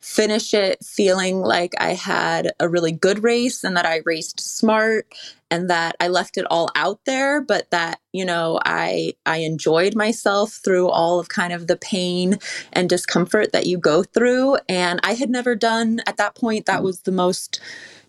finish 0.00 0.54
it 0.54 0.84
feeling 0.84 1.40
like 1.40 1.74
I 1.78 1.94
had 1.94 2.52
a 2.58 2.68
really 2.68 2.92
good 2.92 3.22
race 3.22 3.64
and 3.64 3.76
that 3.76 3.86
I 3.86 4.02
raced 4.04 4.40
smart 4.40 5.06
and 5.50 5.68
that 5.70 5.96
I 6.00 6.08
left 6.08 6.36
it 6.36 6.46
all 6.50 6.70
out 6.74 7.00
there, 7.06 7.40
but 7.40 7.70
that, 7.70 8.00
you 8.12 8.24
know, 8.24 8.60
I 8.64 9.14
I 9.26 9.38
enjoyed 9.38 9.94
myself 9.94 10.60
through 10.64 10.88
all 10.88 11.18
of 11.18 11.28
kind 11.28 11.52
of 11.52 11.66
the 11.66 11.76
pain 11.76 12.38
and 12.72 12.88
discomfort 12.88 13.52
that 13.52 13.66
you 13.66 13.78
go 13.78 14.02
through. 14.02 14.56
And 14.68 15.00
I 15.02 15.14
had 15.14 15.30
never 15.30 15.54
done 15.54 16.00
at 16.06 16.16
that 16.18 16.34
point, 16.34 16.66
that 16.66 16.82
was 16.82 17.00
the 17.00 17.12
most 17.12 17.60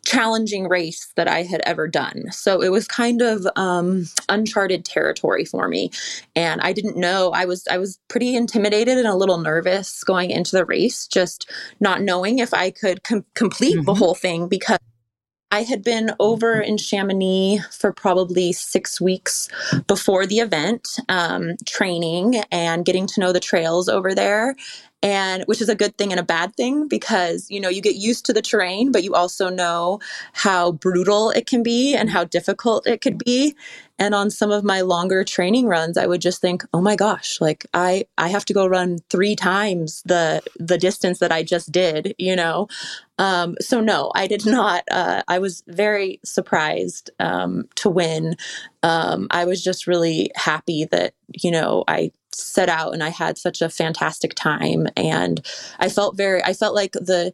challenging 0.03 0.67
race 0.67 1.11
that 1.15 1.27
I 1.27 1.43
had 1.43 1.61
ever 1.65 1.87
done. 1.87 2.31
So 2.31 2.61
it 2.61 2.69
was 2.69 2.87
kind 2.87 3.21
of 3.21 3.45
um, 3.55 4.05
uncharted 4.29 4.83
territory 4.83 5.45
for 5.45 5.67
me, 5.67 5.91
and 6.35 6.61
I 6.61 6.73
didn't 6.73 6.97
know. 6.97 7.31
I 7.31 7.45
was 7.45 7.67
I 7.69 7.77
was 7.77 7.99
pretty 8.07 8.35
intimidated 8.35 8.97
and 8.97 9.07
a 9.07 9.15
little 9.15 9.37
nervous 9.37 10.03
going 10.03 10.31
into 10.31 10.55
the 10.55 10.65
race, 10.65 11.07
just 11.07 11.49
not 11.79 12.01
knowing 12.01 12.39
if 12.39 12.53
I 12.53 12.71
could 12.71 13.03
com- 13.03 13.25
complete 13.35 13.75
mm-hmm. 13.75 13.85
the 13.85 13.93
whole 13.93 14.15
thing 14.15 14.47
because 14.47 14.79
I 15.51 15.63
had 15.63 15.83
been 15.83 16.11
over 16.19 16.59
in 16.59 16.77
Chamonix 16.77 17.59
for 17.71 17.91
probably 17.91 18.53
six 18.53 19.01
weeks 19.01 19.49
before 19.85 20.25
the 20.25 20.39
event, 20.39 20.97
um, 21.09 21.55
training 21.65 22.41
and 22.51 22.85
getting 22.85 23.05
to 23.07 23.19
know 23.19 23.33
the 23.33 23.41
trails 23.41 23.89
over 23.89 24.15
there. 24.15 24.55
And 25.03 25.43
which 25.47 25.61
is 25.61 25.69
a 25.69 25.75
good 25.75 25.97
thing 25.97 26.11
and 26.11 26.19
a 26.19 26.23
bad 26.23 26.55
thing 26.55 26.87
because 26.87 27.49
you 27.49 27.59
know 27.59 27.69
you 27.69 27.81
get 27.81 27.95
used 27.95 28.23
to 28.27 28.33
the 28.33 28.41
terrain 28.41 28.91
but 28.91 29.03
you 29.03 29.15
also 29.15 29.49
know 29.49 29.99
how 30.33 30.73
brutal 30.73 31.31
it 31.31 31.47
can 31.47 31.63
be 31.63 31.95
and 31.95 32.07
how 32.07 32.23
difficult 32.23 32.85
it 32.85 33.01
could 33.01 33.17
be. 33.17 33.55
And 33.97 34.13
on 34.15 34.29
some 34.29 34.51
of 34.51 34.63
my 34.63 34.81
longer 34.81 35.23
training 35.23 35.65
runs 35.65 35.97
i 35.97 36.05
would 36.05 36.21
just 36.21 36.39
think 36.39 36.63
oh 36.73 36.81
my 36.81 36.95
gosh 36.95 37.41
like 37.41 37.65
i 37.73 38.05
i 38.17 38.27
have 38.29 38.45
to 38.45 38.53
go 38.53 38.67
run 38.67 38.97
three 39.09 39.35
times 39.35 40.03
the 40.05 40.41
the 40.59 40.77
distance 40.77 41.19
that 41.19 41.31
i 41.31 41.43
just 41.43 41.71
did 41.71 42.15
you 42.17 42.35
know 42.35 42.67
um, 43.21 43.55
so 43.59 43.79
no 43.79 44.11
i 44.15 44.27
did 44.27 44.45
not 44.45 44.83
uh, 44.91 45.21
i 45.27 45.39
was 45.39 45.63
very 45.67 46.19
surprised 46.25 47.09
um, 47.19 47.65
to 47.75 47.89
win 47.89 48.35
um, 48.83 49.27
i 49.31 49.45
was 49.45 49.63
just 49.63 49.87
really 49.87 50.31
happy 50.35 50.85
that 50.85 51.13
you 51.41 51.51
know 51.51 51.83
i 51.87 52.11
set 52.33 52.69
out 52.69 52.93
and 52.93 53.03
I 53.03 53.09
had 53.09 53.37
such 53.37 53.61
a 53.61 53.69
fantastic 53.69 54.33
time 54.35 54.87
and 54.95 55.45
I 55.79 55.89
felt 55.89 56.17
very 56.17 56.43
I 56.43 56.53
felt 56.53 56.75
like 56.75 56.93
the 56.93 57.33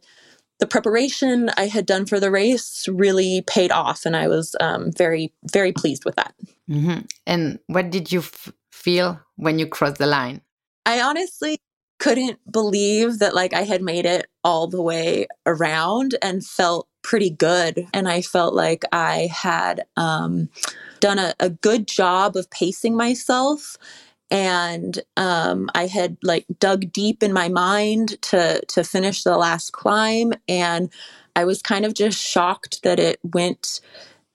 the 0.58 0.66
preparation 0.66 1.50
I 1.56 1.68
had 1.68 1.86
done 1.86 2.04
for 2.04 2.18
the 2.18 2.30
race 2.30 2.88
really 2.88 3.42
paid 3.46 3.70
off 3.70 4.04
and 4.04 4.16
I 4.16 4.28
was 4.28 4.56
um, 4.60 4.90
very 4.96 5.32
very 5.50 5.72
pleased 5.72 6.04
with 6.04 6.16
that. 6.16 6.34
Mm-hmm. 6.68 7.00
And 7.26 7.58
what 7.66 7.90
did 7.90 8.10
you 8.10 8.20
f- 8.20 8.52
feel 8.72 9.20
when 9.36 9.58
you 9.58 9.66
crossed 9.66 9.98
the 9.98 10.06
line? 10.06 10.42
I 10.84 11.00
honestly 11.00 11.58
couldn't 11.98 12.38
believe 12.50 13.18
that 13.18 13.34
like 13.34 13.52
I 13.52 13.62
had 13.62 13.82
made 13.82 14.06
it 14.06 14.26
all 14.44 14.66
the 14.66 14.82
way 14.82 15.26
around 15.46 16.14
and 16.22 16.44
felt 16.46 16.88
pretty 17.02 17.30
good. 17.30 17.86
And 17.92 18.08
I 18.08 18.22
felt 18.22 18.54
like 18.54 18.84
I 18.92 19.28
had 19.32 19.84
um, 19.96 20.48
done 21.00 21.18
a, 21.18 21.34
a 21.40 21.50
good 21.50 21.86
job 21.86 22.36
of 22.36 22.50
pacing 22.50 22.96
myself. 22.96 23.76
And 24.30 25.00
um, 25.16 25.70
I 25.74 25.86
had 25.86 26.18
like 26.22 26.44
dug 26.60 26.92
deep 26.92 27.22
in 27.22 27.32
my 27.32 27.48
mind 27.48 28.20
to 28.22 28.60
to 28.68 28.84
finish 28.84 29.22
the 29.22 29.38
last 29.38 29.72
climb, 29.72 30.34
and 30.46 30.92
I 31.34 31.46
was 31.46 31.62
kind 31.62 31.86
of 31.86 31.94
just 31.94 32.18
shocked 32.18 32.82
that 32.82 32.98
it 32.98 33.20
went 33.22 33.80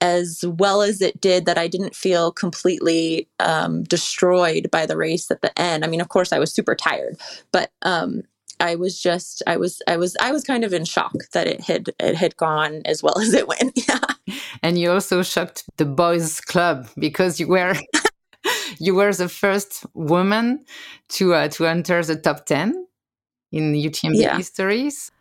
as 0.04 0.44
well 0.46 0.82
as 0.82 1.02
it 1.02 1.20
did. 1.20 1.46
That 1.46 1.58
I 1.58 1.68
didn't 1.68 1.96
feel 1.96 2.32
completely 2.32 3.28
um, 3.40 3.84
destroyed 3.84 4.70
by 4.70 4.86
the 4.86 4.98
race 4.98 5.32
at 5.32 5.42
the 5.42 5.58
end. 5.60 5.84
I 5.84 5.88
mean, 5.88 6.02
of 6.02 6.10
course, 6.10 6.32
I 6.32 6.40
was 6.40 6.54
super 6.54 6.76
tired, 6.76 7.18
but 7.52 7.72
um, 7.82 8.24
I 8.60 8.76
was 8.76 9.02
just 9.02 9.42
I 9.48 9.58
was 9.58 9.82
I 9.88 9.98
was 9.98 10.16
I 10.22 10.32
was 10.32 10.44
kind 10.44 10.64
of 10.64 10.74
in 10.74 10.86
shock 10.86 11.16
that 11.32 11.48
it 11.48 11.62
had 11.62 11.90
it 12.00 12.16
had 12.16 12.38
gone 12.38 12.82
as 12.86 13.02
well 13.02 13.18
as 13.26 13.34
it 13.34 13.48
went. 13.48 13.74
Yeah. 13.88 14.36
And 14.62 14.78
you 14.78 14.92
also 14.92 15.24
shocked 15.24 15.66
the 15.78 15.86
boys 15.86 16.40
club 16.42 16.88
because 16.98 17.40
you 17.40 17.48
were 17.48 17.76
you 18.80 18.96
were 18.96 19.14
the 19.14 19.30
first 19.30 19.86
woman 19.94 20.66
to 21.10 21.34
uh, 21.34 21.48
to 21.50 21.66
enter 21.66 22.04
the 22.04 22.16
top 22.16 22.46
10 22.46 22.88
in 23.52 23.74
UTMB 23.74 24.16
yeah. 24.16 24.38
histories. 24.38 25.12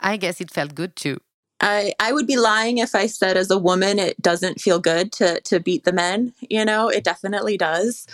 I 0.00 0.16
guess 0.16 0.40
it 0.40 0.50
felt 0.50 0.74
good 0.74 0.94
too. 0.94 1.18
I, 1.60 1.92
I 1.98 2.12
would 2.12 2.26
be 2.26 2.36
lying 2.36 2.78
if 2.78 2.94
I 2.94 3.06
said 3.06 3.36
as 3.36 3.50
a 3.50 3.58
woman 3.58 3.98
it 3.98 4.20
doesn't 4.22 4.60
feel 4.60 4.78
good 4.78 5.10
to 5.12 5.40
to 5.40 5.58
beat 5.60 5.84
the 5.84 5.92
men. 5.92 6.32
You 6.40 6.64
know, 6.64 6.88
it 6.88 7.04
definitely 7.04 7.56
does 7.58 8.06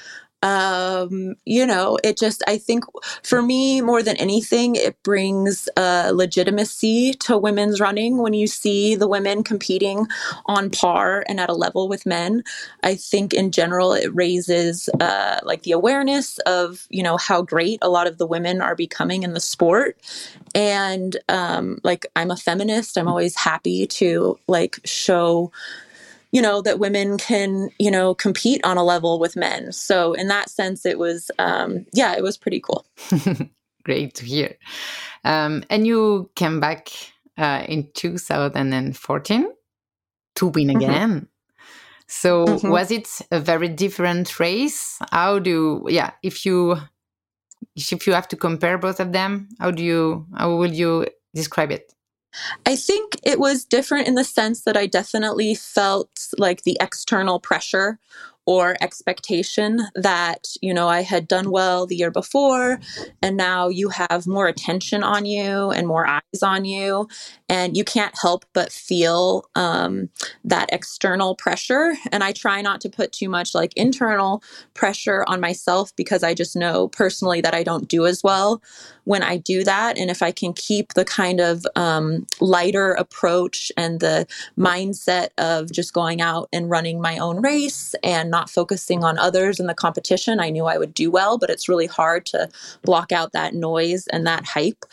um, 0.44 1.34
you 1.44 1.66
know, 1.66 1.98
it 2.04 2.18
just, 2.18 2.42
I 2.46 2.58
think 2.58 2.84
for 3.22 3.40
me, 3.40 3.80
more 3.80 4.02
than 4.02 4.16
anything, 4.18 4.76
it 4.76 5.02
brings 5.02 5.68
legitimacy 5.76 7.14
to 7.14 7.38
women's 7.38 7.80
running 7.80 8.18
when 8.18 8.34
you 8.34 8.46
see 8.46 8.94
the 8.94 9.08
women 9.08 9.42
competing 9.42 10.06
on 10.46 10.70
par 10.70 11.24
and 11.26 11.40
at 11.40 11.48
a 11.48 11.54
level 11.54 11.88
with 11.88 12.04
men. 12.04 12.44
I 12.82 12.94
think 12.94 13.32
in 13.32 13.50
general, 13.50 13.94
it 13.94 14.14
raises 14.14 14.90
uh, 15.00 15.40
like 15.42 15.62
the 15.62 15.72
awareness 15.72 16.38
of, 16.40 16.86
you 16.90 17.02
know, 17.02 17.16
how 17.16 17.40
great 17.40 17.78
a 17.80 17.88
lot 17.88 18.06
of 18.06 18.18
the 18.18 18.26
women 18.26 18.60
are 18.60 18.76
becoming 18.76 19.22
in 19.22 19.32
the 19.32 19.40
sport. 19.40 19.98
And 20.54 21.16
um, 21.30 21.80
like, 21.82 22.04
I'm 22.14 22.30
a 22.30 22.36
feminist, 22.36 22.98
I'm 22.98 23.08
always 23.08 23.34
happy 23.34 23.86
to 23.86 24.38
like 24.46 24.78
show 24.84 25.50
you 26.34 26.42
know 26.42 26.60
that 26.60 26.80
women 26.80 27.16
can 27.16 27.70
you 27.78 27.90
know 27.90 28.12
compete 28.12 28.60
on 28.64 28.76
a 28.76 28.82
level 28.82 29.18
with 29.18 29.36
men 29.36 29.72
so 29.72 30.12
in 30.14 30.26
that 30.28 30.50
sense 30.50 30.84
it 30.84 30.98
was 30.98 31.30
um, 31.38 31.86
yeah 31.94 32.14
it 32.14 32.22
was 32.22 32.36
pretty 32.36 32.60
cool 32.60 32.84
great 33.84 34.14
to 34.14 34.26
hear 34.26 34.54
um, 35.24 35.62
and 35.70 35.86
you 35.86 36.28
came 36.34 36.60
back 36.60 36.88
uh, 37.38 37.64
in 37.68 37.88
2014 37.94 39.48
to 40.34 40.46
win 40.48 40.68
mm-hmm. 40.68 40.76
again 40.76 41.10
mm-hmm. 41.10 41.24
so 42.08 42.44
mm-hmm. 42.44 42.68
was 42.68 42.90
it 42.90 43.08
a 43.30 43.38
very 43.38 43.68
different 43.68 44.40
race 44.40 44.98
how 45.12 45.38
do 45.38 45.86
yeah 45.88 46.10
if 46.24 46.44
you 46.44 46.76
if 47.76 48.06
you 48.06 48.12
have 48.12 48.28
to 48.28 48.36
compare 48.36 48.76
both 48.76 48.98
of 48.98 49.12
them 49.12 49.48
how 49.60 49.70
do 49.70 49.84
you 49.84 50.26
how 50.36 50.54
will 50.56 50.72
you 50.72 51.06
describe 51.32 51.70
it 51.70 51.93
I 52.66 52.76
think 52.76 53.16
it 53.22 53.38
was 53.38 53.64
different 53.64 54.08
in 54.08 54.14
the 54.14 54.24
sense 54.24 54.62
that 54.62 54.76
I 54.76 54.86
definitely 54.86 55.54
felt 55.54 56.28
like 56.38 56.62
the 56.62 56.76
external 56.80 57.40
pressure 57.40 57.98
or 58.46 58.76
expectation 58.80 59.80
that 59.94 60.48
you 60.60 60.74
know 60.74 60.88
I 60.88 61.02
had 61.02 61.26
done 61.26 61.50
well 61.50 61.86
the 61.86 61.96
year 61.96 62.10
before 62.10 62.78
and 63.22 63.36
now 63.36 63.68
you 63.68 63.88
have 63.88 64.26
more 64.26 64.46
attention 64.46 65.02
on 65.02 65.24
you 65.24 65.70
and 65.70 65.86
more 65.86 66.06
eyes 66.06 66.42
on 66.42 66.64
you 66.64 67.08
and 67.48 67.76
you 67.76 67.84
can't 67.84 68.14
help 68.20 68.44
but 68.52 68.70
feel 68.70 69.48
um, 69.54 70.10
that 70.44 70.68
external 70.72 71.34
pressure 71.34 71.94
and 72.12 72.22
I 72.22 72.32
try 72.32 72.60
not 72.60 72.80
to 72.82 72.90
put 72.90 73.12
too 73.12 73.28
much 73.28 73.54
like 73.54 73.72
internal 73.76 74.42
pressure 74.74 75.24
on 75.26 75.40
myself 75.40 75.94
because 75.96 76.22
I 76.22 76.34
just 76.34 76.54
know 76.54 76.88
personally 76.88 77.40
that 77.40 77.54
I 77.54 77.62
don't 77.62 77.88
do 77.88 78.04
as 78.06 78.22
well 78.22 78.62
when 79.04 79.22
I 79.22 79.36
do 79.36 79.64
that 79.64 79.98
and 79.98 80.10
if 80.10 80.22
I 80.22 80.32
can 80.32 80.52
keep 80.52 80.94
the 80.94 81.04
kind 81.04 81.40
of 81.40 81.66
um, 81.76 82.26
lighter 82.40 82.92
approach 82.92 83.70
and 83.76 84.00
the 84.00 84.26
mindset 84.58 85.28
of 85.38 85.70
just 85.70 85.92
going 85.92 86.20
out 86.20 86.48
and 86.52 86.70
running 86.70 87.00
my 87.00 87.18
own 87.18 87.40
race 87.40 87.94
and 88.02 88.30
not 88.30 88.50
focusing 88.50 89.04
on 89.04 89.18
others 89.18 89.60
in 89.60 89.66
the 89.66 89.74
competition, 89.74 90.40
I 90.40 90.50
knew 90.50 90.66
I 90.66 90.78
would 90.78 90.94
do 90.94 91.10
well, 91.10 91.38
but 91.38 91.50
it's 91.50 91.68
really 91.68 91.86
hard 91.86 92.26
to 92.26 92.48
block 92.82 93.12
out 93.12 93.32
that 93.32 93.54
noise 93.54 94.06
and 94.08 94.26
that 94.26 94.44
hype 94.44 94.84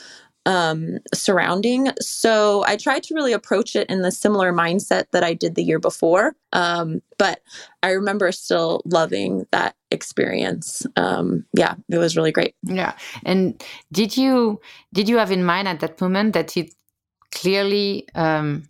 um, 0.45 0.97
surrounding. 1.13 1.89
So 1.99 2.63
I 2.65 2.75
tried 2.75 3.04
to 3.04 3.15
really 3.15 3.34
approach 3.34 3.75
it 3.75 3.89
in 3.89 4.01
the 4.01 4.12
similar 4.12 4.51
mindset 4.51 5.06
that 5.12 5.23
I 5.23 5.34
did 5.34 5.56
the 5.56 5.63
year 5.63 5.80
before. 5.80 6.36
Um, 6.54 7.01
but 7.17 7.41
I 7.84 7.91
remember 7.91 8.32
still 8.32 8.82
loving 8.86 9.45
that 9.51 9.75
experience. 9.91 10.86
Um, 10.95 11.45
yeah, 11.54 11.75
it 11.89 11.97
was 11.97 12.17
really 12.17 12.32
great. 12.32 12.56
Yeah. 12.63 12.93
And 13.23 13.63
did 13.91 14.17
you 14.17 14.60
did 14.93 15.08
you 15.08 15.17
have 15.17 15.32
in 15.32 15.43
mind 15.43 15.67
at 15.67 15.80
that 15.82 16.01
moment 16.01 16.34
that 16.34 16.58
it 16.58 16.73
clearly 17.32 18.08
um, 18.15 18.63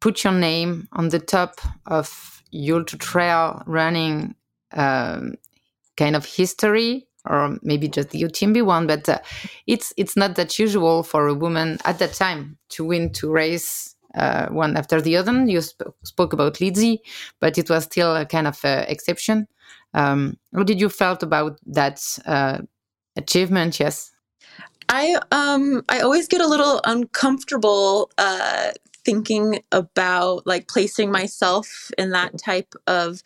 put 0.00 0.24
your 0.24 0.32
name 0.32 0.88
on 0.92 1.10
the 1.10 1.18
top 1.18 1.60
of 1.86 2.42
ultra 2.54 2.98
trail 2.98 3.62
running 3.66 4.34
um, 4.72 5.34
kind 5.96 6.16
of 6.16 6.24
history 6.24 7.06
or 7.28 7.58
maybe 7.62 7.88
just 7.88 8.10
the 8.10 8.22
UTMB 8.22 8.64
one, 8.64 8.86
but 8.86 9.08
uh, 9.08 9.18
it's 9.66 9.92
it's 9.96 10.16
not 10.16 10.36
that 10.36 10.58
usual 10.58 11.02
for 11.02 11.28
a 11.28 11.34
woman 11.34 11.78
at 11.84 11.98
that 11.98 12.14
time 12.14 12.58
to 12.70 12.84
win 12.84 13.12
two 13.12 13.30
race 13.30 13.94
uh, 14.14 14.46
one 14.48 14.76
after 14.76 15.00
the 15.00 15.16
other. 15.16 15.32
You 15.44 15.60
sp- 15.62 15.94
spoke 16.04 16.32
about 16.32 16.60
Lizzie, 16.60 17.00
but 17.40 17.58
it 17.58 17.70
was 17.70 17.84
still 17.84 18.14
a 18.16 18.24
kind 18.24 18.46
of 18.46 18.64
uh, 18.64 18.84
exception. 18.88 19.46
Um, 19.94 20.38
what 20.50 20.66
did 20.66 20.80
you 20.80 20.88
felt 20.88 21.22
about 21.22 21.58
that 21.66 22.00
uh, 22.26 22.58
achievement? 23.16 23.80
Yes. 23.80 24.12
I 24.88 25.18
um 25.32 25.82
I 25.88 26.00
always 26.00 26.28
get 26.28 26.40
a 26.40 26.46
little 26.46 26.80
uncomfortable 26.84 28.10
uh 28.18 28.70
thinking 29.06 29.60
about 29.70 30.44
like 30.48 30.66
placing 30.66 31.12
myself 31.12 31.92
in 31.96 32.10
that 32.10 32.36
type 32.36 32.74
of 32.88 33.22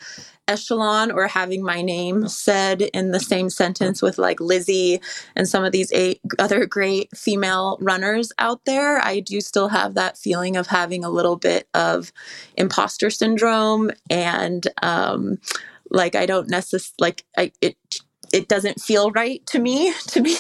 echelon 0.47 1.11
or 1.11 1.27
having 1.27 1.63
my 1.63 1.81
name 1.81 2.29
said 2.29 2.83
in 2.83 3.13
the 3.13 3.21
same 3.21 3.49
sentence 3.49 4.03
with 4.03 4.19
like 4.19 4.41
Lizzie 4.41 5.01
and 5.35 5.49
some 5.49 5.65
of 5.65 5.73
these 5.73 5.91
eight 5.93 6.21
other 6.39 6.67
great 6.67 7.09
female 7.17 7.79
runners 7.81 8.31
out 8.39 8.61
there. 8.67 8.99
I 9.03 9.21
do 9.21 9.41
still 9.41 9.69
have 9.69 9.95
that 9.95 10.19
feeling 10.19 10.57
of 10.57 10.67
having 10.67 11.03
a 11.03 11.11
little 11.11 11.37
bit 11.37 11.67
of 11.73 12.13
imposter 12.59 13.09
syndrome 13.09 13.91
and 14.11 14.67
um 14.83 15.39
like 15.91 16.15
I 16.15 16.27
don't 16.27 16.51
necessarily 16.51 16.95
like 16.99 17.25
I 17.39 17.53
it 17.63 17.77
it 18.33 18.49
doesn't 18.49 18.81
feel 18.81 19.11
right 19.13 19.45
to 19.47 19.59
me 19.59 19.93
to 20.09 20.21
be 20.21 20.37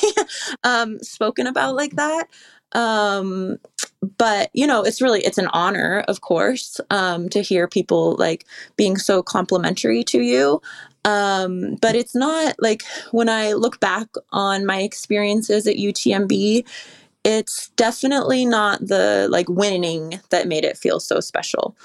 um 0.65 0.99
spoken 1.01 1.47
about 1.47 1.77
like 1.77 1.97
that 1.97 2.27
Um, 2.73 3.59
but 4.17 4.51
you 4.53 4.67
know, 4.67 4.83
it's 4.83 5.03
really 5.03 5.21
it's 5.21 5.39
an 5.39 5.49
honor, 5.49 6.05
of 6.09 6.21
course, 6.21 6.81
um, 6.91 7.29
to 7.31 7.43
hear 7.43 7.69
people 7.69 8.17
like 8.17 8.47
being 8.77 8.97
so 8.97 9.23
complimentary 9.23 10.03
to 10.05 10.21
you. 10.21 10.61
Um, 11.05 11.77
but 11.81 11.95
it's 11.95 12.15
not 12.15 12.57
like 12.59 12.83
when 13.11 13.29
I 13.29 13.53
look 13.55 13.81
back 13.81 14.09
on 14.33 14.67
my 14.67 14.83
experiences 14.83 15.67
at 15.67 15.77
UTMB, 15.77 16.67
it's 17.25 17.69
definitely 17.71 18.45
not 18.47 18.81
the 18.81 19.29
like 19.31 19.49
winning 19.49 20.21
that 20.31 20.49
made 20.49 20.65
it 20.65 20.79
feel 20.79 21.01
so 21.01 21.21
special. 21.21 21.77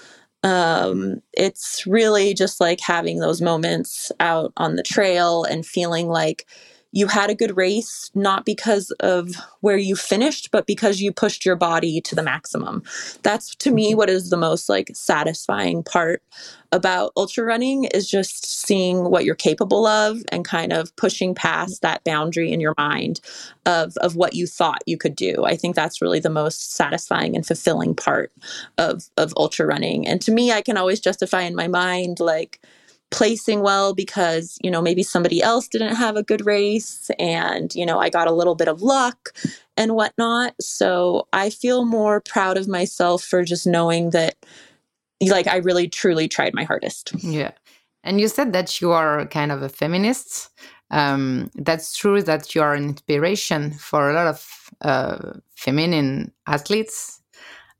Um, 0.43 1.21
it's 1.33 1.87
really 1.87 2.33
just 2.33 2.61
like 2.61 2.79
having 2.79 3.19
those 3.19 3.41
moments 3.41 4.11
out 4.19 4.53
on 4.57 4.75
the 4.75 4.83
trail 4.83 5.43
and 5.43 5.65
feeling 5.65 6.07
like 6.07 6.45
you 6.95 7.07
had 7.07 7.29
a 7.29 7.35
good 7.35 7.57
race, 7.57 8.09
not 8.15 8.45
because 8.45 8.89
of 9.01 9.35
where 9.59 9.75
you 9.75 9.97
finished, 9.97 10.49
but 10.49 10.65
because 10.65 11.01
you 11.01 11.11
pushed 11.11 11.45
your 11.45 11.57
body 11.57 11.99
to 11.99 12.15
the 12.15 12.23
maximum. 12.23 12.83
That's 13.21 13.53
to 13.57 13.69
me 13.69 13.89
mm-hmm. 13.89 13.97
what 13.97 14.09
is 14.09 14.29
the 14.29 14.37
most 14.37 14.69
like 14.69 14.89
satisfying 14.93 15.83
part 15.83 16.23
about 16.71 17.11
ultra 17.17 17.43
running 17.43 17.83
is 17.85 18.09
just 18.09 18.45
seeing 18.45 19.09
what 19.11 19.25
you're 19.25 19.35
capable 19.35 19.85
of 19.85 20.23
and 20.29 20.45
kind 20.45 20.71
of 20.71 20.95
pushing 20.95 21.31
mm-hmm. 21.31 21.47
past 21.47 21.81
that 21.81 22.01
boundary 22.05 22.49
in 22.49 22.61
your 22.61 22.73
mind 22.77 23.19
of 23.65 23.97
of 23.97 24.15
what 24.15 24.33
you 24.33 24.47
thought 24.47 24.81
you 24.85 24.97
could 24.97 25.17
do. 25.17 25.43
I 25.43 25.57
think 25.57 25.75
that's 25.75 26.01
really 26.01 26.21
the 26.21 26.29
most 26.29 26.75
satisfying 26.75 27.35
and 27.35 27.45
fulfilling 27.45 27.93
part 27.93 28.31
of 28.77 29.09
of 29.17 29.33
ultra 29.35 29.65
running. 29.65 30.07
And 30.07 30.21
to 30.21 30.31
me 30.31 30.53
I 30.53 30.61
can 30.61 30.77
always 30.77 31.01
justify 31.01 31.41
in 31.41 31.55
my 31.55 31.67
mind 31.67 32.21
like 32.21 32.61
placing 33.11 33.61
well 33.61 33.93
because 33.93 34.57
you 34.61 34.71
know 34.71 34.81
maybe 34.81 35.03
somebody 35.03 35.41
else 35.41 35.67
didn't 35.67 35.95
have 35.95 36.15
a 36.15 36.23
good 36.23 36.45
race 36.45 37.09
and 37.19 37.73
you 37.75 37.85
know 37.85 37.99
i 37.99 38.09
got 38.09 38.27
a 38.27 38.33
little 38.33 38.55
bit 38.55 38.67
of 38.67 38.81
luck 38.81 39.33
and 39.77 39.95
whatnot. 39.95 40.53
So 40.59 41.27
i 41.33 41.49
feel 41.49 41.85
more 41.85 42.21
proud 42.21 42.57
of 42.57 42.67
myself 42.67 43.23
for 43.23 43.43
just 43.43 43.67
knowing 43.67 44.09
that 44.11 44.35
like 45.21 45.47
i 45.47 45.57
really 45.57 45.87
truly 45.87 46.27
tried 46.27 46.53
my 46.53 46.63
hardest. 46.63 47.13
Yeah. 47.19 47.51
And 48.03 48.21
you 48.21 48.27
said 48.27 48.53
that 48.53 48.79
you 48.81 48.91
are 48.91 49.25
kind 49.25 49.51
of 49.51 49.63
a 49.63 49.69
feminist. 49.69 50.49
Um, 50.91 51.49
that's 51.55 51.97
true 51.97 52.21
that 52.21 52.53
you 52.53 52.61
are 52.61 52.75
an 52.75 52.83
inspiration 52.89 53.71
for 53.71 54.11
a 54.11 54.13
lot 54.13 54.27
of 54.27 54.69
uh, 54.81 55.33
feminine 55.55 56.31
athletes. 56.45 57.21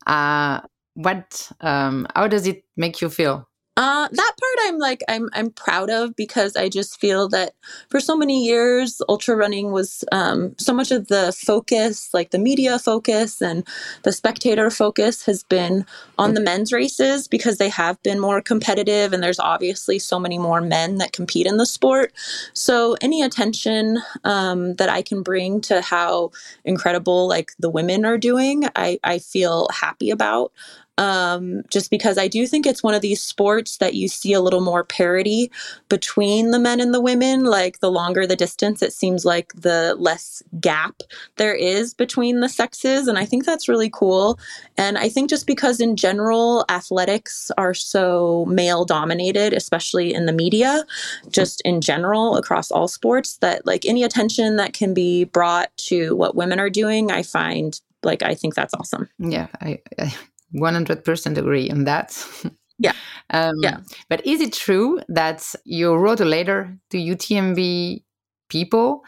Uh, 0.06 0.60
what 0.94 1.50
um, 1.60 2.06
how 2.16 2.26
does 2.26 2.46
it 2.46 2.64
make 2.76 3.00
you 3.00 3.08
feel 3.08 3.48
uh, 3.76 4.08
that 4.10 4.32
part 4.40 4.68
I'm 4.68 4.78
like 4.78 5.04
I'm 5.06 5.28
I'm 5.34 5.50
proud 5.50 5.90
of 5.90 6.16
because 6.16 6.56
I 6.56 6.70
just 6.70 6.98
feel 6.98 7.28
that 7.28 7.52
for 7.90 8.00
so 8.00 8.16
many 8.16 8.44
years 8.44 9.02
ultra 9.08 9.36
running 9.36 9.70
was 9.70 10.02
um, 10.12 10.54
so 10.58 10.72
much 10.72 10.90
of 10.90 11.08
the 11.08 11.36
focus, 11.38 12.08
like 12.14 12.30
the 12.30 12.38
media 12.38 12.78
focus 12.78 13.42
and 13.42 13.66
the 14.02 14.12
spectator 14.12 14.70
focus, 14.70 15.26
has 15.26 15.42
been 15.42 15.84
on 16.16 16.32
the 16.32 16.40
men's 16.40 16.72
races 16.72 17.28
because 17.28 17.58
they 17.58 17.68
have 17.68 18.02
been 18.02 18.18
more 18.18 18.40
competitive 18.40 19.12
and 19.12 19.22
there's 19.22 19.40
obviously 19.40 19.98
so 19.98 20.18
many 20.18 20.38
more 20.38 20.62
men 20.62 20.96
that 20.96 21.12
compete 21.12 21.46
in 21.46 21.58
the 21.58 21.66
sport. 21.66 22.14
So 22.54 22.96
any 23.02 23.20
attention 23.22 23.98
um, 24.24 24.74
that 24.76 24.88
I 24.88 25.02
can 25.02 25.22
bring 25.22 25.60
to 25.62 25.82
how 25.82 26.30
incredible 26.64 27.28
like 27.28 27.52
the 27.58 27.70
women 27.70 28.06
are 28.06 28.18
doing, 28.18 28.64
I 28.74 28.98
I 29.04 29.18
feel 29.18 29.68
happy 29.70 30.10
about 30.10 30.52
um, 30.98 31.62
just 31.70 31.90
because 31.90 32.16
I 32.16 32.28
do 32.28 32.46
think 32.46 32.66
it's 32.66 32.82
one 32.82 32.94
of 32.94 33.02
these 33.02 33.22
sports 33.22 33.78
that 33.78 33.94
you 33.94 34.08
see 34.08 34.32
a 34.32 34.40
little 34.40 34.60
more 34.60 34.84
parity 34.84 35.50
between 35.88 36.50
the 36.50 36.58
men 36.58 36.80
and 36.80 36.94
the 36.94 37.00
women. 37.00 37.44
Like 37.44 37.80
the 37.80 37.90
longer 37.90 38.26
the 38.26 38.36
distance, 38.36 38.82
it 38.82 38.92
seems 38.92 39.24
like 39.24 39.52
the 39.54 39.94
less 39.98 40.42
gap 40.60 41.02
there 41.36 41.54
is 41.54 41.92
between 41.92 42.40
the 42.40 42.48
sexes. 42.48 43.08
And 43.08 43.18
I 43.18 43.24
think 43.24 43.44
that's 43.44 43.68
really 43.68 43.90
cool. 43.90 44.38
And 44.78 44.96
I 44.96 45.08
think 45.08 45.28
just 45.28 45.46
because 45.46 45.80
in 45.80 45.96
general, 45.96 46.64
athletics 46.68 47.50
are 47.58 47.74
so 47.74 48.46
male 48.46 48.84
dominated, 48.84 49.52
especially 49.52 50.14
in 50.14 50.26
the 50.26 50.32
media, 50.32 50.84
just 51.30 51.60
in 51.62 51.80
general 51.80 52.36
across 52.36 52.70
all 52.70 52.88
sports, 52.88 53.36
that 53.38 53.66
like 53.66 53.84
any 53.84 54.02
attention 54.02 54.56
that 54.56 54.72
can 54.72 54.94
be 54.94 55.24
brought 55.24 55.76
to 55.76 56.16
what 56.16 56.34
women 56.34 56.58
are 56.58 56.70
doing, 56.70 57.10
I 57.10 57.22
find 57.22 57.78
like 58.02 58.22
I 58.22 58.34
think 58.34 58.54
that's 58.54 58.74
awesome. 58.74 59.08
Yeah, 59.18 59.48
I, 59.60 59.80
I 59.98 60.14
100% 60.54 61.38
agree 61.38 61.70
on 61.70 61.84
that. 61.84 62.16
Yeah. 62.78 62.92
um, 63.30 63.54
yeah. 63.62 63.78
But 64.10 64.26
is 64.26 64.42
it 64.42 64.52
true 64.52 65.00
that 65.08 65.54
you 65.64 65.94
wrote 65.94 66.20
a 66.20 66.26
letter 66.26 66.76
to 66.90 66.98
UTMB 66.98 68.02
people 68.50 69.02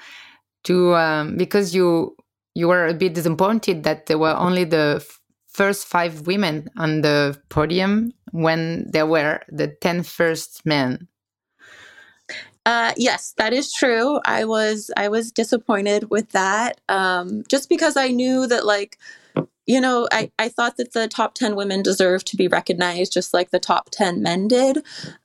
to 0.65 0.95
um, 0.95 1.37
because 1.37 1.75
you 1.75 2.17
you 2.55 2.67
were 2.67 2.87
a 2.87 2.95
bit 2.95 3.13
disappointed 3.13 3.85
that 3.85 4.07
there 4.07 4.17
were 4.19 4.35
only 4.37 4.65
the 4.65 5.07
first 5.49 5.87
five 5.87 6.27
women 6.27 6.71
on 6.79 7.03
the 7.03 7.39
podium 7.51 8.13
when 8.33 8.91
there 8.91 9.07
were 9.07 9.41
the 9.51 9.69
10 9.83 10.03
first 10.03 10.65
men 10.65 11.07
uh, 12.67 12.93
yes, 12.99 13.33
that 13.39 13.55
is 13.55 13.73
true. 13.73 14.21
I 14.27 14.45
was 14.45 14.91
I 14.95 15.09
was 15.09 15.33
disappointed 15.33 16.11
with 16.11 16.33
that, 16.33 16.83
um, 16.91 17.43
just 17.49 17.71
because 17.71 17.97
I 17.97 18.09
knew 18.09 18.47
that 18.47 18.67
like 18.67 18.99
you 19.69 19.83
know, 19.83 20.09
I, 20.11 20.33
I 20.39 20.49
thought 20.49 20.79
that 20.79 20.95
the 20.95 21.07
top 21.07 21.35
10 21.35 21.55
women 21.55 21.83
deserve 21.83 22.25
to 22.25 22.37
be 22.37 22.49
recognized 22.49 23.13
just 23.13 23.35
like 23.35 23.51
the 23.51 23.61
top 23.61 23.91
10 23.91 24.23
men 24.23 24.49
did. 24.49 24.79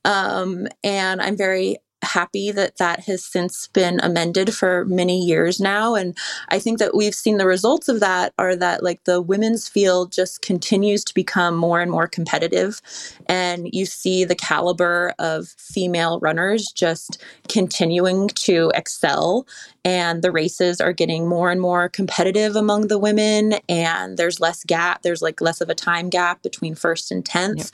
Um, 0.04 0.68
and 0.84 1.22
I'm 1.22 1.38
very 1.38 1.78
happy 2.04 2.52
that 2.52 2.78
that 2.78 3.02
has 3.02 3.24
since 3.24 3.68
been 3.68 4.00
amended 4.02 4.54
for 4.54 4.86
many 4.86 5.20
years 5.20 5.60
now. 5.60 5.96
And 5.96 6.18
i 6.50 6.60
think 6.60 6.80
that 6.80 6.96
we've 6.96 7.16
seen 7.16 7.38
the 7.38 7.46
results 7.46 7.88
of 7.90 8.00
that 8.00 8.34
are 8.38 8.56
that 8.56 8.84
like 8.84 9.04
the 9.04 9.22
women's 9.22 9.68
field 9.68 10.12
just 10.12 10.42
continues 10.42 11.04
to 11.06 11.14
become 11.14 11.56
more 11.56 11.82
and 11.82 11.92
more 11.92 12.08
competitive. 12.08 12.82
And 13.28 13.70
you 13.72 13.86
see 13.86 14.24
the 14.24 14.36
caliber 14.36 15.14
of 15.20 15.48
female 15.58 16.20
runners 16.20 16.72
just 16.72 17.22
continuing 17.50 18.28
to 18.30 18.72
excel. 18.76 19.48
And 19.86 20.22
the 20.22 20.32
races 20.32 20.80
are 20.80 20.94
getting 20.94 21.28
more 21.28 21.52
and 21.52 21.60
more 21.60 21.90
competitive 21.90 22.56
among 22.56 22.88
the 22.88 22.98
women. 22.98 23.56
And 23.68 24.18
there's 24.18 24.40
less 24.40 24.64
gap 24.64 25.04
there's 25.04 25.22
like 25.22 25.42
less 25.42 25.62
of 25.62 25.70
a 25.70 25.76
time 25.76 26.10
gap 26.10 26.42
between 26.42 26.76
first 26.76 27.12
and 27.12 27.24
10th 27.24 27.58
yep. 27.58 27.68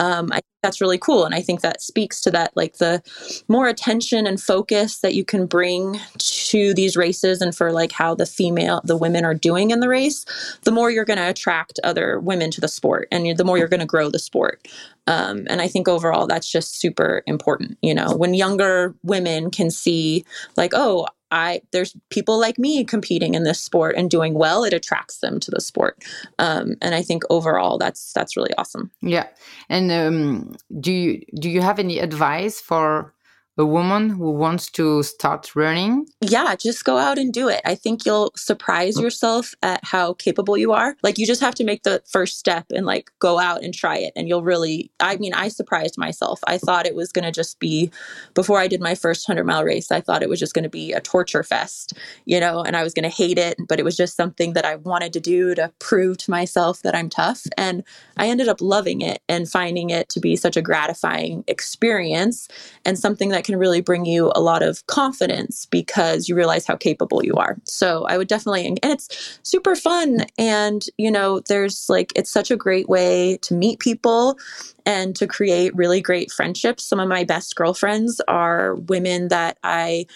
Um, 0.00 0.30
i 0.32 0.40
that's 0.62 0.80
really 0.80 0.98
cool 0.98 1.24
and 1.24 1.34
i 1.34 1.40
think 1.40 1.60
that 1.60 1.80
speaks 1.80 2.20
to 2.20 2.30
that 2.30 2.52
like 2.54 2.78
the 2.78 3.02
more 3.48 3.66
attention 3.68 4.26
and 4.26 4.40
focus 4.40 4.98
that 4.98 5.14
you 5.14 5.24
can 5.24 5.46
bring 5.46 5.98
to 6.18 6.74
these 6.74 6.96
races 6.96 7.40
and 7.40 7.54
for 7.54 7.72
like 7.72 7.92
how 7.92 8.14
the 8.14 8.26
female 8.26 8.80
the 8.84 8.96
women 8.96 9.24
are 9.24 9.34
doing 9.34 9.70
in 9.70 9.80
the 9.80 9.88
race 9.88 10.24
the 10.64 10.70
more 10.70 10.90
you're 10.90 11.04
going 11.04 11.18
to 11.18 11.28
attract 11.28 11.80
other 11.84 12.20
women 12.20 12.50
to 12.50 12.60
the 12.60 12.68
sport 12.68 13.08
and 13.10 13.38
the 13.38 13.44
more 13.44 13.58
you're 13.58 13.68
going 13.68 13.80
to 13.80 13.86
grow 13.86 14.10
the 14.10 14.18
sport. 14.18 14.66
Um, 15.06 15.46
and 15.48 15.60
i 15.60 15.68
think 15.68 15.88
overall 15.88 16.26
that's 16.26 16.50
just 16.50 16.78
super 16.78 17.22
important 17.26 17.78
you 17.82 17.94
know? 17.94 18.14
When 18.14 18.34
younger 18.34 18.94
women 19.02 19.50
can 19.50 19.70
see 19.70 20.24
like 20.56 20.72
oh 20.74 21.06
I 21.30 21.62
there's 21.72 21.96
people 22.10 22.38
like 22.38 22.58
me 22.58 22.84
competing 22.84 23.34
in 23.34 23.44
this 23.44 23.60
sport 23.60 23.94
and 23.96 24.10
doing 24.10 24.34
well. 24.34 24.64
It 24.64 24.72
attracts 24.72 25.18
them 25.18 25.40
to 25.40 25.50
the 25.50 25.60
sport, 25.60 26.02
um, 26.38 26.76
and 26.82 26.94
I 26.94 27.02
think 27.02 27.22
overall 27.30 27.78
that's 27.78 28.12
that's 28.12 28.36
really 28.36 28.54
awesome. 28.58 28.90
Yeah, 29.00 29.26
and 29.68 29.90
um, 29.92 30.56
do 30.80 30.92
you 30.92 31.24
do 31.38 31.48
you 31.48 31.60
have 31.60 31.78
any 31.78 31.98
advice 31.98 32.60
for 32.60 33.14
a 33.60 33.66
woman 33.66 34.10
who 34.10 34.32
wants 34.32 34.70
to 34.70 35.02
start 35.02 35.54
running? 35.54 36.06
Yeah, 36.20 36.54
just 36.56 36.84
go 36.84 36.96
out 36.96 37.18
and 37.18 37.32
do 37.32 37.48
it. 37.48 37.60
I 37.64 37.74
think 37.74 38.04
you'll 38.04 38.32
surprise 38.34 38.96
mm. 38.96 39.02
yourself 39.02 39.54
at 39.62 39.84
how 39.84 40.14
capable 40.14 40.56
you 40.56 40.72
are. 40.72 40.96
Like 41.02 41.18
you 41.18 41.26
just 41.26 41.40
have 41.40 41.54
to 41.56 41.64
make 41.64 41.82
the 41.84 42.02
first 42.06 42.38
step 42.38 42.66
and 42.74 42.86
like 42.86 43.10
go 43.18 43.38
out 43.38 43.62
and 43.62 43.72
try 43.72 43.98
it 43.98 44.12
and 44.16 44.28
you'll 44.28 44.42
really 44.42 44.90
I 44.98 45.16
mean, 45.16 45.34
I 45.34 45.48
surprised 45.48 45.98
myself. 45.98 46.40
I 46.46 46.58
thought 46.58 46.86
it 46.86 46.94
was 46.94 47.12
going 47.12 47.24
to 47.24 47.30
just 47.30 47.58
be 47.60 47.90
before 48.34 48.58
I 48.58 48.66
did 48.66 48.80
my 48.80 48.94
first 48.94 49.28
100-mile 49.28 49.64
race, 49.64 49.90
I 49.90 50.00
thought 50.00 50.22
it 50.22 50.28
was 50.28 50.40
just 50.40 50.54
going 50.54 50.62
to 50.64 50.70
be 50.70 50.92
a 50.92 51.00
torture 51.00 51.42
fest, 51.42 51.92
you 52.24 52.40
know, 52.40 52.62
and 52.62 52.76
I 52.76 52.82
was 52.82 52.94
going 52.94 53.08
to 53.08 53.14
hate 53.14 53.38
it, 53.38 53.56
but 53.68 53.78
it 53.78 53.84
was 53.84 53.96
just 53.96 54.16
something 54.16 54.54
that 54.54 54.64
I 54.64 54.76
wanted 54.76 55.12
to 55.12 55.20
do 55.20 55.54
to 55.54 55.72
prove 55.78 56.18
to 56.18 56.30
myself 56.30 56.82
that 56.82 56.94
I'm 56.94 57.10
tough 57.10 57.42
and 57.56 57.84
I 58.16 58.28
ended 58.28 58.48
up 58.48 58.60
loving 58.60 59.02
it 59.02 59.22
and 59.28 59.48
finding 59.48 59.90
it 59.90 60.08
to 60.10 60.20
be 60.20 60.36
such 60.36 60.56
a 60.56 60.62
gratifying 60.62 61.44
experience 61.46 62.48
and 62.84 62.98
something 62.98 63.30
that 63.30 63.44
can 63.50 63.58
really 63.58 63.80
bring 63.80 64.04
you 64.04 64.30
a 64.34 64.40
lot 64.40 64.62
of 64.62 64.86
confidence 64.86 65.66
because 65.66 66.28
you 66.28 66.36
realize 66.36 66.66
how 66.66 66.76
capable 66.76 67.24
you 67.24 67.34
are. 67.34 67.56
So 67.64 68.04
I 68.06 68.16
would 68.16 68.28
definitely, 68.28 68.66
and 68.66 68.78
it's 68.82 69.38
super 69.42 69.74
fun. 69.74 70.24
And, 70.38 70.86
you 70.96 71.10
know, 71.10 71.40
there's 71.48 71.88
like, 71.88 72.12
it's 72.14 72.30
such 72.30 72.50
a 72.50 72.56
great 72.56 72.88
way 72.88 73.38
to 73.42 73.54
meet 73.54 73.80
people 73.80 74.38
and 74.86 75.16
to 75.16 75.26
create 75.26 75.74
really 75.74 76.00
great 76.00 76.30
friendships. 76.30 76.84
Some 76.84 77.00
of 77.00 77.08
my 77.08 77.24
best 77.24 77.56
girlfriends 77.56 78.20
are 78.28 78.76
women 78.76 79.28
that 79.28 79.58
I 79.64 80.06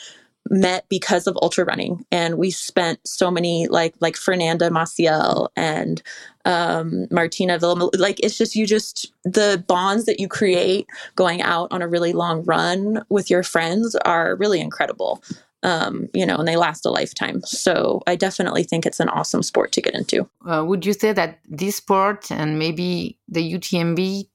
met 0.50 0.86
because 0.88 1.26
of 1.26 1.38
ultra 1.40 1.64
running 1.64 2.04
and 2.12 2.36
we 2.36 2.50
spent 2.50 2.98
so 3.06 3.30
many 3.30 3.66
like 3.68 3.94
like 4.00 4.16
fernanda 4.16 4.68
maciel 4.68 5.48
and 5.56 6.02
um, 6.44 7.06
martina 7.10 7.58
Villam- 7.58 7.90
like 7.98 8.20
it's 8.20 8.36
just 8.36 8.54
you 8.54 8.66
just 8.66 9.12
the 9.24 9.64
bonds 9.66 10.04
that 10.04 10.20
you 10.20 10.28
create 10.28 10.86
going 11.16 11.40
out 11.40 11.72
on 11.72 11.80
a 11.80 11.88
really 11.88 12.12
long 12.12 12.44
run 12.44 13.02
with 13.08 13.30
your 13.30 13.42
friends 13.42 13.94
are 14.04 14.36
really 14.36 14.60
incredible 14.60 15.22
um, 15.64 16.08
you 16.12 16.26
know, 16.26 16.36
and 16.36 16.46
they 16.46 16.56
last 16.56 16.84
a 16.84 16.90
lifetime. 16.90 17.40
So 17.44 18.02
I 18.06 18.16
definitely 18.16 18.64
think 18.64 18.84
it's 18.84 19.00
an 19.00 19.08
awesome 19.08 19.42
sport 19.42 19.72
to 19.72 19.80
get 19.80 19.94
into. 19.94 20.28
Uh, 20.46 20.62
would 20.64 20.84
you 20.84 20.92
say 20.92 21.12
that 21.12 21.40
this 21.48 21.76
sport 21.76 22.30
and 22.30 22.58
maybe 22.58 23.18
the 23.28 23.54
UTMB 23.54 24.28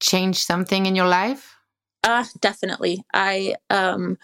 changed 0.00 0.40
something 0.40 0.84
in 0.84 0.94
your 0.94 1.08
life? 1.08 1.56
Uh, 2.02 2.26
definitely. 2.40 3.02
I 3.14 3.56
um, 3.70 4.18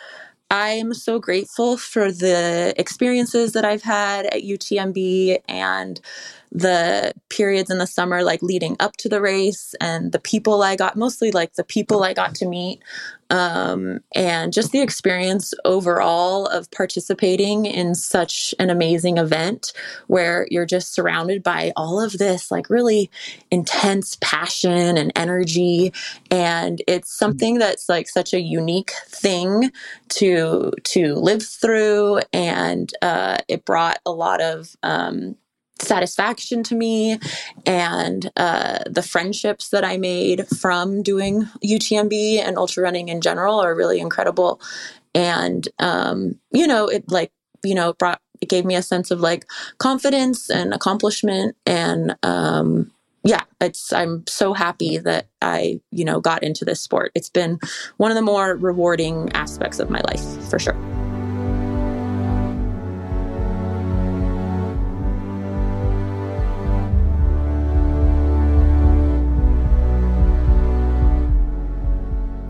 I'm 0.51 0.95
so 0.95 1.21
grateful 1.21 1.77
for 1.77 2.11
the 2.11 2.75
experiences 2.77 3.53
that 3.53 3.65
I've 3.65 3.83
had 3.83 4.27
at 4.27 4.43
UTMB 4.43 5.39
and 5.49 6.01
the 6.53 7.13
periods 7.29 7.71
in 7.71 7.79
the 7.79 7.87
summer, 7.87 8.23
like 8.23 8.43
leading 8.43 8.77
up 8.81 8.97
to 8.99 9.09
the 9.09 9.21
race, 9.21 9.75
and 9.81 10.13
the 10.13 10.19
people 10.19 10.63
I 10.63 10.77
got, 10.77 10.97
mostly 10.97 11.31
like 11.31 11.55
the 11.55 11.65
people 11.65 12.03
I 12.03 12.13
got 12.13 12.35
to 12.37 12.47
meet, 12.47 12.83
um, 13.31 14.01
and 14.15 14.53
just 14.53 14.73
the 14.73 14.81
experience 14.81 15.55
overall 15.65 16.47
of 16.47 16.69
participating 16.73 17.67
in 17.67 17.95
such 17.95 18.53
an 18.59 18.71
amazing 18.71 19.19
event 19.19 19.73
where 20.09 20.49
you're 20.51 20.67
just 20.67 20.93
surrounded 20.93 21.43
by 21.43 21.73
all 21.77 22.01
of 22.01 22.19
this, 22.19 22.51
like 22.51 22.69
really 22.69 23.11
intense 23.53 24.17
passion 24.21 24.99
and 24.99 25.13
energy. 25.15 25.93
And 26.33 26.83
it's 26.89 27.17
something 27.17 27.59
that's 27.59 27.89
like 27.89 28.09
such 28.09 28.35
a 28.35 28.41
unique 28.41 28.93
thing 29.07 29.71
to 30.11 30.73
to 30.83 31.15
live 31.15 31.45
through, 31.45 32.23
and 32.33 32.93
uh, 33.03 33.39
it 33.47 33.65
brought 33.65 34.01
a 34.05 34.11
lot 34.11 34.41
of 34.41 34.75
um, 34.83 35.37
satisfaction 35.81 36.63
to 36.65 36.75
me 36.75 37.19
and 37.67 38.31
uh, 38.37 38.81
the 38.87 39.03
friendships 39.03 39.71
that 39.71 39.85
I 39.85 39.97
made 39.97 40.47
from 40.49 41.03
doing 41.03 41.45
UTMB 41.65 42.39
and 42.39 42.57
ultra 42.57 42.83
running 42.83 43.09
in 43.09 43.21
general 43.21 43.61
are 43.61 43.75
really 43.75 44.01
incredible. 44.01 44.61
And, 45.15 45.67
um, 45.79 46.39
you 46.53 46.67
know, 46.67 46.87
it 46.87 47.11
like, 47.11 47.33
you 47.65 47.75
know, 47.75 47.93
brought, 47.95 48.21
it 48.41 48.49
gave 48.49 48.65
me 48.65 48.75
a 48.75 48.83
sense 48.83 49.11
of 49.11 49.21
like 49.21 49.47
confidence 49.79 50.51
and 50.51 50.73
accomplishment. 50.73 51.57
And, 51.67 52.17
um, 52.23 52.91
yeah, 53.23 53.43
it's, 53.61 53.93
I'm 53.93 54.25
so 54.27 54.55
happy 54.55 54.97
that 54.97 55.29
I, 55.43 55.81
you 55.91 56.05
know, 56.05 56.21
got 56.21 56.43
into 56.43 56.65
this 56.65 56.81
sport. 56.81 57.13
It's 57.15 57.29
been 57.29 57.59
one 57.99 58.11
of 58.11 58.15
the 58.15 58.23
more 58.23 58.57
rewarding 58.57 59.31
aspects 59.35 59.79
of 59.79 59.91
my 59.91 60.01
life 60.01 60.25
for 60.49 60.59
sure. 60.59 61.00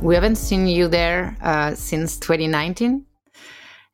We 0.02 0.14
haven't 0.14 0.36
seen 0.36 0.66
you 0.66 0.88
there 0.88 1.36
uh, 1.42 1.74
since 1.74 2.16
2019, 2.18 3.04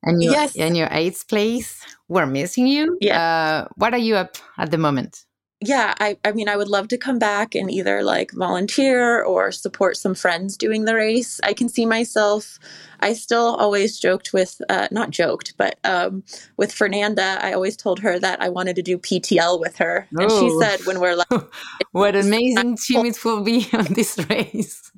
and 0.05 0.23
you're 0.23 0.33
Yes. 0.33 0.55
in 0.55 0.75
your 0.75 0.89
eighth 0.93 1.27
place. 1.29 1.83
We're 2.09 2.27
missing 2.27 2.67
you. 2.69 2.97
Yeah. 3.01 3.21
Uh, 3.21 3.69
what 3.77 3.93
are 3.93 3.99
you 3.99 4.15
up 4.17 4.37
at 4.59 4.71
the 4.71 4.79
moment? 4.79 5.25
yeah 5.63 5.95
I, 6.01 6.19
I 6.23 6.33
mean 6.33 6.51
i 6.51 6.57
would 6.57 6.69
love 6.69 6.89
to 6.89 6.99
come 6.99 7.19
back 7.19 7.55
and 7.55 7.71
either 7.71 8.03
like 8.03 8.31
volunteer 8.33 9.23
or 9.25 9.51
support 9.51 9.97
some 9.97 10.15
friends 10.15 10.55
doing 10.55 10.85
the 10.85 10.95
race 10.95 11.41
i 11.45 11.55
can 11.55 11.71
see 11.71 11.87
myself 11.87 12.59
i 13.01 13.15
still 13.15 13.57
always 13.57 13.99
joked 13.99 14.35
with 14.35 14.61
uh, 14.69 14.87
not 14.91 15.09
joked 15.13 15.55
but 15.57 15.79
um, 15.83 16.23
with 16.59 16.71
fernanda 16.71 17.39
i 17.41 17.55
always 17.55 17.75
told 17.75 18.01
her 18.01 18.19
that 18.19 18.39
i 18.43 18.51
wanted 18.51 18.77
to 18.77 18.83
do 18.83 18.99
ptl 18.99 19.59
with 19.59 19.77
her 19.79 20.07
and 20.21 20.31
she 20.31 20.51
Oh. 20.53 20.61
said 20.61 20.85
when 20.85 21.01
we're 21.01 21.17
like 21.17 21.31
What 21.93 22.15
amazing 22.27 22.77
team 22.77 23.07
it 23.07 23.25
will 23.25 23.43
be 23.43 23.67
on 23.73 23.87
this 23.95 24.19
race. 24.29 24.93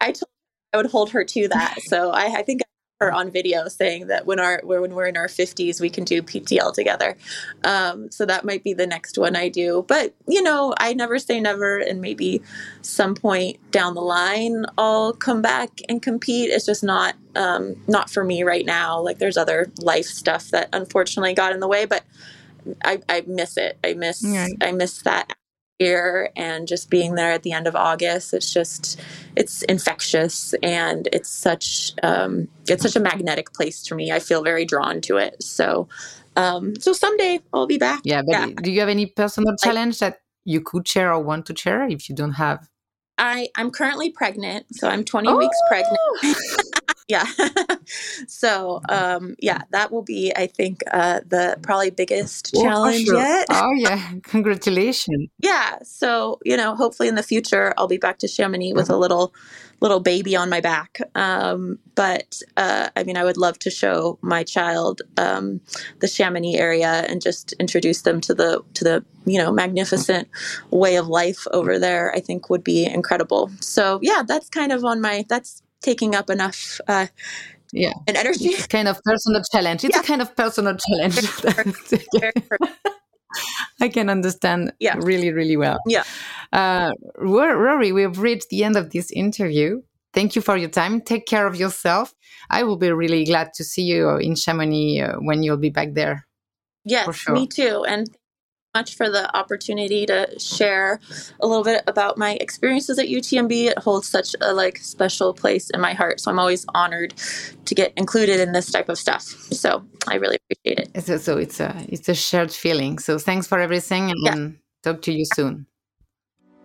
I 0.00 0.06
told 0.06 0.22
her 0.22 0.74
i 0.74 0.76
would 0.78 0.90
hold 0.90 1.10
her 1.10 1.24
to 1.24 1.48
that. 1.48 1.76
So 1.82 2.10
i, 2.10 2.26
I 2.38 2.42
think 2.42 2.62
her 3.00 3.12
on 3.12 3.30
video 3.30 3.68
saying 3.68 4.06
that 4.06 4.24
when 4.24 4.40
our 4.40 4.62
when 4.64 4.94
we're 4.94 5.04
in 5.06 5.18
our 5.18 5.26
50s 5.26 5.82
we 5.82 5.90
can 5.90 6.04
do 6.04 6.22
ptl 6.22 6.72
together. 6.72 7.14
Um, 7.62 8.10
so 8.10 8.24
that 8.24 8.42
might 8.44 8.64
be 8.64 8.72
the 8.72 8.86
next 8.86 9.18
one 9.18 9.36
i 9.36 9.50
do. 9.50 9.84
But 9.86 10.14
you 10.26 10.42
know 10.42 10.72
i 10.78 10.94
never 10.94 11.18
say 11.18 11.38
never 11.38 11.76
and 11.76 12.00
maybe 12.00 12.40
some 12.80 13.14
point 13.14 13.58
down 13.70 13.92
the 13.94 14.00
line 14.00 14.64
i'll 14.78 15.12
come 15.12 15.42
back 15.42 15.80
and 15.90 16.00
compete. 16.00 16.48
It's 16.50 16.64
just 16.64 16.82
not 16.82 17.16
um, 17.34 17.76
not 17.86 18.08
for 18.08 18.24
me 18.24 18.42
right 18.44 18.64
now. 18.64 18.98
Like 18.98 19.18
there's 19.18 19.36
other 19.36 19.70
life 19.78 20.06
stuff 20.06 20.48
that 20.52 20.70
unfortunately 20.72 21.34
got 21.34 21.52
in 21.52 21.60
the 21.60 21.68
way 21.68 21.84
but 21.84 22.02
i, 22.82 22.98
I 23.10 23.24
miss 23.26 23.58
it. 23.58 23.78
I 23.84 23.92
miss 23.92 24.24
Right. 24.24 24.54
i 24.62 24.72
miss 24.72 25.02
that 25.02 25.34
year 25.78 26.30
and 26.36 26.66
just 26.66 26.88
being 26.88 27.16
there 27.16 27.32
at 27.32 27.42
the 27.42 27.52
end 27.52 27.66
of 27.66 27.76
august 27.76 28.32
it's 28.32 28.52
just 28.52 28.98
it's 29.36 29.62
infectious 29.64 30.54
and 30.62 31.08
it's 31.12 31.28
such 31.28 31.92
um, 32.02 32.48
it's 32.66 32.82
such 32.82 32.96
a 32.96 33.00
magnetic 33.00 33.52
place 33.52 33.86
for 33.86 33.94
me 33.94 34.10
i 34.10 34.18
feel 34.18 34.42
very 34.42 34.64
drawn 34.64 35.00
to 35.00 35.16
it 35.18 35.42
so 35.42 35.86
um, 36.36 36.74
so 36.76 36.92
someday 36.92 37.40
i'll 37.52 37.66
be 37.66 37.78
back 37.78 38.00
yeah, 38.06 38.22
but 38.22 38.38
Yeah. 38.38 38.46
do 38.62 38.70
you 38.70 38.80
have 38.80 38.88
any 38.88 39.06
personal 39.06 39.56
challenge 39.56 39.98
that 39.98 40.20
you 40.44 40.60
could 40.60 40.86
share 40.86 41.12
or 41.12 41.20
want 41.20 41.46
to 41.46 41.56
share 41.56 41.88
if 41.88 42.08
you 42.08 42.14
don't 42.14 42.34
have? 42.34 42.68
I 43.18 43.48
I'm 43.56 43.70
currently 43.70 44.10
pregnant, 44.10 44.66
so 44.72 44.88
I'm 44.88 45.02
20 45.02 45.34
weeks 45.34 45.56
pregnant. 45.68 45.98
Yeah. 47.08 47.24
so 48.26 48.80
um, 48.88 49.36
yeah, 49.38 49.62
that 49.70 49.92
will 49.92 50.02
be 50.02 50.32
I 50.34 50.46
think 50.46 50.82
uh, 50.90 51.20
the 51.26 51.56
probably 51.62 51.90
biggest 51.90 52.52
Oh, 52.56 52.62
challenge 52.62 53.04
sure. 53.06 53.18
yet. 53.18 53.46
Oh 53.50 53.72
yeah, 53.76 54.12
congratulations. 54.22 55.28
yeah. 55.40 55.76
So 55.82 56.38
you 56.44 56.56
know, 56.56 56.74
hopefully 56.74 57.08
in 57.08 57.14
the 57.14 57.22
future 57.22 57.74
I'll 57.78 57.88
be 57.88 57.98
back 57.98 58.18
to 58.18 58.28
Chamonix 58.28 58.72
with 58.72 58.90
a 58.90 58.96
little 58.96 59.32
little 59.80 60.00
baby 60.00 60.34
on 60.34 60.48
my 60.48 60.60
back. 60.60 60.98
Um, 61.14 61.78
but 61.94 62.40
uh, 62.56 62.88
I 62.96 63.04
mean, 63.04 63.16
I 63.18 63.24
would 63.24 63.36
love 63.36 63.58
to 63.60 63.70
show 63.70 64.18
my 64.22 64.42
child 64.42 65.02
um, 65.18 65.60
the 66.00 66.08
Chamonix 66.08 66.56
area 66.56 67.04
and 67.08 67.20
just 67.20 67.52
introduce 67.60 68.02
them 68.02 68.20
to 68.22 68.34
the 68.34 68.62
to 68.74 68.84
the 68.84 69.04
you 69.26 69.38
know 69.38 69.52
magnificent 69.52 70.28
way 70.70 70.96
of 70.96 71.08
life 71.08 71.46
over 71.52 71.78
there. 71.78 72.12
I 72.14 72.20
think 72.20 72.48
would 72.50 72.64
be 72.64 72.84
incredible. 72.86 73.50
So 73.60 73.98
yeah, 74.02 74.22
that's 74.26 74.48
kind 74.48 74.72
of 74.72 74.84
on 74.84 75.00
my 75.00 75.24
that's 75.28 75.62
taking 75.82 76.14
up 76.14 76.30
enough 76.30 76.80
uh, 76.88 77.06
Yeah. 77.72 77.92
and 78.06 78.16
energy. 78.16 78.48
It's 78.48 78.66
kind 78.66 78.88
of 78.88 79.00
personal 79.02 79.42
challenge. 79.52 79.84
It's 79.84 79.94
Yeah. 79.96 80.02
a 80.02 80.04
kind 80.04 80.22
of 80.22 80.34
personal 80.36 80.76
challenge. 80.88 81.18
I 83.80 83.88
can 83.88 84.08
understand 84.08 84.72
Yeah. 84.80 84.96
really, 84.98 85.32
really 85.32 85.56
well. 85.56 85.78
Yeah. 85.86 86.04
Uh, 86.52 86.92
Rory, 87.18 87.92
we've 87.92 88.18
reached 88.18 88.48
the 88.50 88.64
end 88.64 88.76
of 88.76 88.90
this 88.90 89.10
interview. 89.10 89.82
Thank 90.14 90.34
you 90.34 90.40
for 90.42 90.56
your 90.56 90.70
time. 90.70 91.02
Take 91.02 91.26
care 91.26 91.46
of 91.46 91.56
yourself. 91.56 92.14
I 92.48 92.62
will 92.62 92.78
be 92.78 92.90
really 92.90 93.24
glad 93.24 93.52
to 93.54 93.64
see 93.64 93.82
you 93.82 94.16
in 94.16 94.34
Chamonix 94.34 95.00
uh, 95.02 95.16
when 95.20 95.42
you'll 95.42 95.58
be 95.58 95.68
back 95.70 95.92
there. 95.92 96.26
Yes, 96.84 97.14
sure. 97.16 97.34
me 97.34 97.46
too. 97.46 97.84
And 97.86 98.06
much 98.76 98.94
for 98.96 99.08
the 99.16 99.24
opportunity 99.40 100.04
to 100.12 100.18
share 100.38 101.00
a 101.40 101.46
little 101.46 101.64
bit 101.64 101.82
about 101.86 102.18
my 102.18 102.32
experiences 102.46 102.98
at 102.98 103.06
UTMB. 103.06 103.54
It 103.72 103.78
holds 103.78 104.06
such 104.16 104.30
a 104.40 104.52
like 104.52 104.76
special 104.78 105.32
place 105.42 105.70
in 105.74 105.80
my 105.80 105.94
heart. 106.00 106.20
So 106.20 106.30
I'm 106.30 106.38
always 106.38 106.64
honored 106.80 107.12
to 107.68 107.72
get 107.74 107.90
included 107.96 108.38
in 108.44 108.52
this 108.52 108.70
type 108.70 108.88
of 108.88 108.98
stuff. 108.98 109.22
So 109.62 109.68
I 110.12 110.14
really 110.22 110.38
appreciate 110.42 110.78
it. 110.82 111.04
So, 111.06 111.16
so 111.26 111.32
it's 111.44 111.58
a 111.60 111.70
it's 111.94 112.08
a 112.08 112.14
shared 112.14 112.52
feeling. 112.52 112.98
So 113.06 113.12
thanks 113.28 113.46
for 113.50 113.58
everything, 113.66 114.04
and 114.10 114.20
Yeah. 114.28 114.36
talk 114.84 114.98
to 115.06 115.12
you 115.18 115.24
soon. 115.36 115.66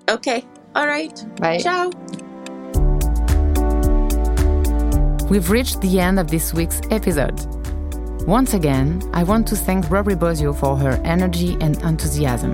Okay. 0.10 0.40
All 0.76 0.88
right. 0.96 1.16
Bye. 1.40 1.60
Ciao. 1.60 1.90
We've 5.32 5.50
reached 5.50 5.80
the 5.80 5.94
end 6.08 6.20
of 6.20 6.28
this 6.28 6.54
week's 6.54 6.82
episode. 6.98 7.40
Once 8.28 8.54
again, 8.54 9.02
I 9.14 9.24
want 9.24 9.48
to 9.48 9.56
thank 9.56 9.90
Rory 9.90 10.16
Bosio 10.16 10.54
for 10.54 10.78
her 10.78 11.02
energy 11.04 11.58
and 11.60 11.82
enthusiasm. 11.82 12.54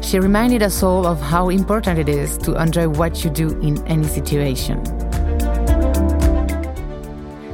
She 0.00 0.20
reminded 0.20 0.62
us 0.62 0.84
all 0.84 1.04
of 1.04 1.20
how 1.20 1.48
important 1.48 1.98
it 1.98 2.08
is 2.08 2.38
to 2.38 2.54
enjoy 2.54 2.88
what 2.88 3.24
you 3.24 3.30
do 3.30 3.58
in 3.60 3.84
any 3.88 4.04
situation. 4.04 4.80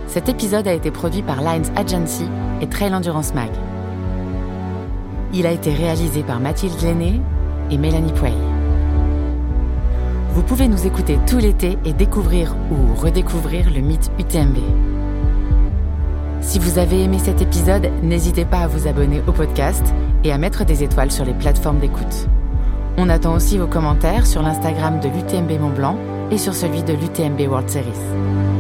Cet 0.07 0.29
épisode 0.29 0.69
a 0.69 0.75
été 0.75 0.91
produit 0.91 1.23
par 1.23 1.41
Lines 1.41 1.73
Agency 1.77 2.29
et 2.61 2.69
Trails 2.69 2.95
Endurance 2.95 3.33
Mag. 3.33 3.51
Il 5.33 5.47
a 5.47 5.51
été 5.51 5.73
réalisé 5.73 6.23
par 6.23 6.41
Mathilde 6.41 6.79
Laisney 6.83 7.23
et 7.71 7.79
Mélanie 7.79 8.13
Pouey. 8.13 8.35
Vous 10.35 10.43
pouvez 10.43 10.69
nous 10.69 10.87
écouter 10.87 11.19
tout 11.27 11.39
l'été 11.39 11.79
et 11.87 11.95
découvrir 11.95 12.55
ou 12.71 12.95
redécouvrir 12.95 13.71
le 13.71 13.81
mythe 13.81 14.11
UTMB. 14.19 14.94
Si 16.45 16.59
vous 16.59 16.79
avez 16.79 17.03
aimé 17.03 17.19
cet 17.19 17.41
épisode, 17.41 17.91
n'hésitez 18.03 18.45
pas 18.45 18.59
à 18.59 18.67
vous 18.67 18.87
abonner 18.87 19.23
au 19.27 19.33
podcast 19.33 19.83
et 20.25 20.31
à 20.31 20.37
mettre 20.37 20.67
des 20.67 20.85
étoiles 20.85 21.11
sur 21.11 21.25
les 21.25 21.33
plateformes 21.33 21.81
d'écoute. 21.81 22.29
On 22.99 23.09
attend 23.09 23.35
aussi 23.35 23.57
vos 23.57 23.67
commentaires 23.67 24.27
sur 24.27 24.43
l'Instagram 24.43 25.01
de 25.01 25.09
l'UTMB 25.09 25.59
Mont 25.59 25.71
Blanc 25.71 25.99
et 26.31 26.37
sur 26.37 26.55
celui 26.55 26.83
de 26.83 26.93
l'UTMB 26.93 27.41
World 27.49 27.71
Series. 27.71 28.54